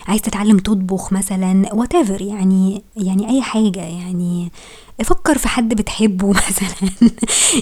عايز 0.08 0.22
تتعلم 0.22 0.58
تطبخ 0.58 1.14
مثلا 1.14 1.66
whatever 1.70 2.22
يعني 2.22 2.82
يعني 2.98 3.30
أي 3.30 3.42
حاجة 3.42 3.80
يعني. 3.82 4.52
فكر 5.04 5.38
في 5.38 5.48
حد 5.48 5.74
بتحبه 5.74 6.28
مثلا. 6.50 6.92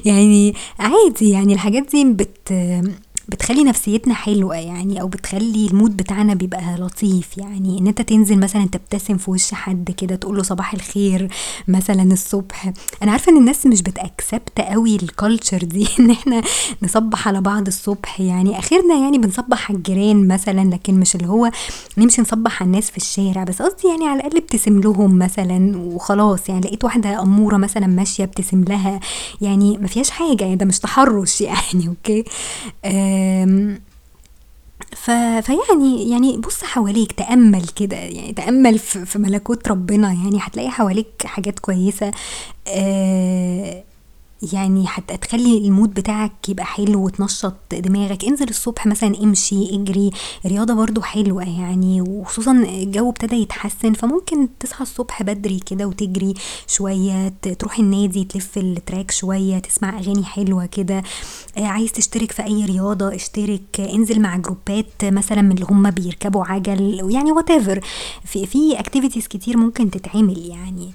يعني 0.05 0.53
عادي 0.79 1.29
يعني 1.29 1.53
الحاجات 1.53 1.91
دي 1.91 2.05
بت 2.05 2.53
بتخلي 3.29 3.63
نفسيتنا 3.63 4.13
حلوة 4.13 4.55
يعني 4.55 5.01
أو 5.01 5.07
بتخلي 5.07 5.67
ال 5.67 5.73
mood 5.73 5.97
بتاعنا 5.97 6.33
بيبقى 6.33 6.75
لطيف 6.77 7.37
يعني. 7.37 7.79
إن 7.79 7.87
أنت 7.87 8.01
تنزل 8.01 8.39
مثلا 8.39 8.65
تبتسم 8.65 9.17
في 9.17 9.31
وش 9.31 9.53
حد 9.53 9.91
كده 9.97 10.15
تقول 10.15 10.37
له 10.37 10.43
صباح 10.43 10.73
الخير 10.73 11.27
مثلا 11.67 12.03
الصبح. 12.03 12.73
أنا 13.03 13.11
عارفة 13.11 13.31
إن 13.31 13.37
الناس 13.37 13.65
مش 13.65 13.81
بت 13.81 14.01
accept 14.01 14.59
قوي 14.61 14.95
ال 14.95 15.03
culture 15.03 15.57
دي 15.57 15.87
إن 15.99 16.11
إحنا 16.11 16.41
نصبح 16.83 17.27
على 17.27 17.41
بعض 17.41 17.67
الصبح 17.67 18.19
يعني. 18.21 18.59
اخرنا 18.59 18.95
يعني 18.95 19.17
بنصبح 19.17 19.69
على 19.69 19.77
الجيران 19.77 20.27
مثلا 20.27 20.69
لكن 20.69 20.99
مش 20.99 21.15
اللي 21.15 21.27
هو 21.27 21.51
نمشي 21.97 22.21
نصبح 22.21 22.61
على 22.61 22.67
الناس 22.67 22.91
في 22.91 22.97
الشارع. 22.97 23.43
بس 23.43 23.61
قصدي 23.61 23.87
يعني 23.87 24.07
على 24.07 24.19
الأقل 24.19 24.37
ابتسم 24.37 24.79
لهم 24.81 25.17
مثلا 25.19 25.77
وخلاص 25.77 26.49
يعني. 26.49 26.61
لقيت 26.61 26.83
واحدة 26.83 27.21
أمورة 27.21 27.57
مثلا 27.57 27.87
ماشية 27.87 28.23
ابتسم 28.23 28.63
لها 28.63 28.99
يعني 29.41 29.77
ما 29.77 29.87
فيهاش 29.87 30.09
حاجة 30.09 30.43
يعني 30.43 30.55
ده 30.55 30.65
مش 30.65 30.79
تحرش 30.79 31.41
يعني 31.51 31.87
أوكي؟ 31.87 32.23
آه 32.85 33.10
ف... 34.95 35.11
فيعني 35.41 36.09
يعني 36.11 36.37
بص 36.37 36.63
حواليك 36.63 37.11
تأمل 37.11 37.67
كده 37.67 37.97
يعني 37.97 38.33
تأمل 38.33 38.79
في, 38.79 39.19
ملكوت 39.19 39.67
ربنا 39.67 40.07
يعني 40.13 40.39
هتلاقي 40.41 40.69
حواليك 40.69 41.07
حاجات 41.25 41.59
كويسة 41.59 42.11
آه 42.67 43.83
يعني 44.53 44.85
هتخلي 44.87 45.57
ال 45.57 45.64
mood 45.64 45.93
بتاعك 45.93 46.49
يبقى 46.49 46.65
حلو 46.65 47.05
وتنشط 47.05 47.55
دماغك. 47.73 48.25
انزل 48.25 48.49
الصبح 48.49 48.87
مثلا 48.87 49.23
امشي 49.23 49.75
اجري. 49.75 50.11
رياضة 50.45 50.73
برضو 50.73 51.01
حلوة 51.01 51.43
يعني 51.59 52.01
وخصوصا 52.01 52.51
الجو 52.51 53.09
ابتدى 53.09 53.35
يتحسن 53.35 53.93
فممكن 53.93 54.47
تصحى 54.59 54.81
الصبح 54.81 55.23
بدري 55.23 55.59
كده 55.59 55.85
وتجري 55.87 56.33
شوية 56.67 57.33
تروح 57.59 57.79
النادي 57.79 58.23
تلف 58.23 58.57
ال 58.57 58.66
track 58.66 59.11
شوية 59.11 59.59
تسمع 59.59 59.99
أغاني 59.99 60.23
حلوة 60.23 60.65
كده. 60.65 61.03
آه، 61.57 61.65
عايز 61.65 61.91
تشترك 61.91 62.31
في 62.31 62.43
أي 62.43 62.65
رياضة 62.65 63.15
اشترك. 63.15 63.79
انزل 63.79 64.21
مع 64.21 64.37
جروبات 64.37 65.03
مثلا 65.03 65.41
من 65.41 65.51
اللي 65.51 65.65
هم 65.69 65.89
بيركبوا 65.91 66.45
عجل 66.45 67.11
يعني 67.11 67.31
what 67.31 67.51
في 68.25 68.45
في 68.45 68.79
اكتيفيتيز 68.79 69.27
كتير 69.27 69.57
ممكن 69.57 69.91
تتعمل 69.91 70.37
يعني. 70.37 70.91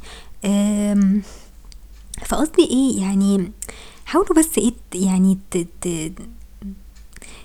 فقصدي 2.24 2.62
إيه؟ 2.64 3.00
يعني 3.00 3.52
حاولوا 4.06 4.36
بس 4.36 4.58
إيه 4.58 4.72
يعني 4.94 5.38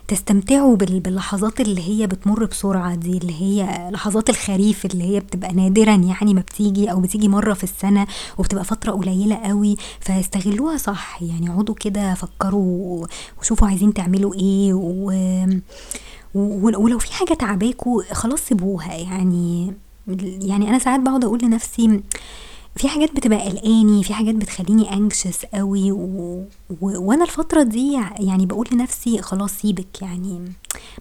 تستمتعوا 0.08 0.76
باللحظات 0.76 1.62
اللي 1.62 1.82
هي 1.90 2.08
بتمر 2.08 2.46
بسرعة 2.46 2.96
دي 2.96 3.18
اللي 3.18 3.42
هي 3.42 3.90
لحظات 3.92 4.30
الخريف 4.30 4.86
اللي 4.86 5.04
هي 5.04 5.20
بتبقى 5.20 5.54
نادرا 5.54 5.96
يعني 5.96 6.34
ما 6.34 6.42
بتيجي 6.42 6.92
أو 6.92 7.00
بتيجي 7.00 7.28
مرة 7.28 7.54
في 7.54 7.64
السنة 7.64 8.08
وبتبقى 8.38 8.64
فترة 8.64 8.92
قليلة 8.92 9.36
قوي. 9.36 9.76
فاستغلوها 10.00 10.78
صح 10.78 11.22
يعني 11.22 11.50
اقعدوا 11.50 11.76
كده 11.76 12.14
فكروا 12.14 13.06
وشوفوا 13.40 13.68
عايزين 13.68 13.94
تعملوا 13.94 14.34
إيه 14.34 14.74
و... 14.74 15.12
ولو 16.36 17.00
في 17.00 17.14
حاجة 17.14 17.34
تعباكوا 17.34 18.04
خلاص 18.14 18.40
سيبوها. 18.42 18.94
يعني 18.96 19.74
يعني 20.42 20.70
أنا 20.70 20.80
ساعات 20.80 21.00
بقعد 21.00 21.26
أقول 21.26 21.40
لنفسي 21.44 22.02
في 22.76 22.88
حاجات 22.88 23.16
بتبقى 23.16 23.50
قلقاني 23.50 24.04
في 24.04 24.14
حاجات 24.14 24.36
بتخليني 24.36 24.94
انكشس 24.94 25.46
قوي 25.46 25.92
و... 25.92 25.98
و... 26.82 27.00
وأنا 27.00 27.24
الفترة 27.24 27.64
دي 27.64 27.94
يعني 28.20 28.46
بقول 28.46 28.68
لنفسي 28.72 29.22
خلاص 29.22 29.52
سيبك 29.52 30.02
يعني 30.02 30.40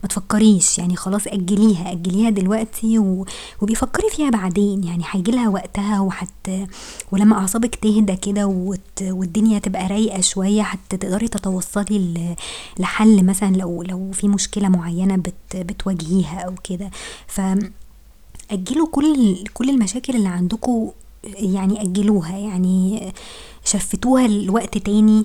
ما 0.03 0.09
تفكريش 0.09 0.79
يعني 0.79 0.97
خلاص 0.97 1.27
أجليها 1.27 1.93
أجليها 1.93 2.31
دلوقتي 2.31 2.99
و... 2.99 3.27
وبيفكري 3.63 4.11
فيها 4.11 4.31
بعدين 4.31 4.85
يعني 4.85 5.05
هيجي 5.11 5.31
لها 5.31 5.49
وقتها 5.49 6.01
وحت 6.01 6.51
ولما 7.13 7.37
أعصابك 7.37 7.75
تهدى 7.75 8.17
كده 8.17 8.47
وت... 8.47 9.03
والدنيا 9.03 9.59
تبقى 9.59 9.87
رايقة 9.87 10.21
شوية 10.21 10.63
حتى 10.63 10.97
تقدري 10.97 11.29
تتوصلي 11.29 11.99
ل... 11.99 12.35
لحل 12.79 13.25
مثلا 13.25 13.57
لو 13.57 13.83
لو 13.83 14.11
في 14.13 14.29
مشكلة 14.29 14.69
معينة 14.69 15.17
بت... 15.17 15.57
بتواجهيها 15.57 16.41
أو 16.41 16.55
كده. 16.65 16.91
ف 17.27 17.41
اجلوا 18.51 18.87
كل 18.93 19.45
كل 19.55 19.71
المشاكل 19.71 20.17
اللي 20.17 20.29
عندكم 20.29 20.91
يعني 21.25 21.83
أجلوها 21.83 22.39
يعني 22.39 23.13
شفتوها 23.65 24.27
لوقت 24.29 24.79
تاني 24.79 25.25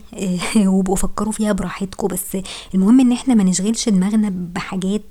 وبقوا 0.67 0.95
فكروا 0.95 1.31
فيها 1.31 1.51
براحتكم. 1.51 2.07
بس 2.07 2.37
المهم 2.75 2.99
إن 2.99 3.11
إحنا 3.11 3.33
ما 3.33 3.43
نشغلش 3.43 3.89
دماغنا 3.89 4.33
بحاجات 4.55 5.01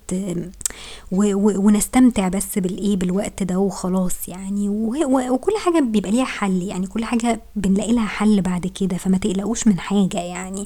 ونستمتع 1.13 2.29
بس 2.29 2.59
بالإيه 2.59 2.97
بالوقت 2.97 3.43
ده 3.43 3.59
وخلاص 3.59 4.29
يعني. 4.29 4.69
وكل 4.69 5.53
حاجة 5.65 5.81
بيبقى 5.81 6.11
ليها 6.11 6.25
حل 6.25 6.63
يعني 6.63 6.87
كل 6.87 7.05
حاجة 7.05 7.41
بنلاقي 7.57 7.93
لها 7.93 8.07
حل 8.07 8.41
بعد 8.43 8.67
كده 8.67 8.97
فما 8.97 9.19
تقلقوش 9.19 9.67
من 9.67 9.79
حاجة 9.79 10.19
يعني. 10.21 10.65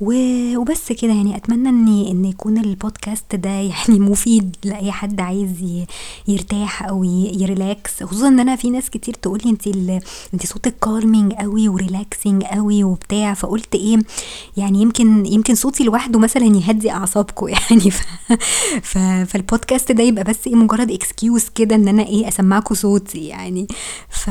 وبس 0.00 0.92
كده 0.92 1.12
يعني 1.12 1.36
أتمنى 1.36 1.68
ان 1.68 2.06
إن 2.10 2.24
يكون 2.24 2.58
البودكاست 2.58 3.34
ده 3.34 3.50
يعني 3.50 4.00
مفيد 4.00 4.56
لأي 4.64 4.92
حد 4.92 5.20
عايز 5.20 5.50
يرتاح 6.28 6.82
أو 6.82 7.04
ي 7.04 7.18
relax. 7.18 8.02
خصوصا 8.02 8.28
إن 8.28 8.40
أنا 8.40 8.56
في 8.56 8.70
ناس 8.70 8.90
كتير 8.90 9.14
تقول 9.14 9.40
لي 9.44 9.50
انت 9.50 9.66
انت 10.34 10.46
صوتك 10.46 10.74
calming 10.78 11.32
قوي 11.32 11.68
و 11.68 11.76
relaxing 11.76 12.42
قوي 12.44 12.84
وبتاع 12.84 13.34
فقلت 13.34 13.74
إيه 13.74 13.98
يعني 14.56 14.82
يمكن 14.82 15.26
يمكن 15.26 15.54
صوتي 15.54 15.84
لوحده 15.84 16.18
مثلا 16.18 16.44
يهدي 16.44 16.90
أعصابكم 16.90 17.48
يعني 17.54 17.90
ف 17.90 18.02
ف 18.82 18.98
فالبودكاست 18.98 19.92
ده 19.92 20.02
يبقى 20.02 20.24
بس 20.24 20.46
إيه 20.46 20.54
مجرد 20.54 20.90
excuse 20.90 21.48
كده 21.54 21.74
إن 21.74 21.88
أنا 21.88 22.02
إيه 22.06 22.28
أسمعكم 22.28 22.74
صوتي 22.74 23.26
يعني. 23.26 23.66
ف 24.08 24.30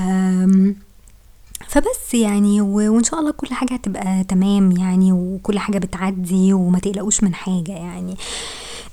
فبس 1.68 2.14
يعني 2.14 2.62
وإن 2.62 3.04
شاء 3.04 3.20
الله 3.20 3.32
كل 3.32 3.48
حاجة 3.54 3.74
هتبقى 3.74 4.24
تمام 4.24 4.72
يعني 4.72 5.12
وكل 5.12 5.60
حاجة 5.60 5.78
بتعدي 5.78 6.54
وما 6.54 6.80
تقلقوش 6.80 7.24
من 7.24 7.34
حاجة 7.36 7.72
يعني. 7.72 8.16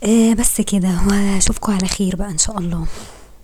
آه 0.04 0.32
بس 0.34 0.60
كده 0.60 0.88
واشوفكم 1.10 1.72
على 1.72 1.86
خير 1.88 2.16
بقى 2.16 2.30
إن 2.30 2.38
شاء 2.38 2.58
الله. 2.58 2.86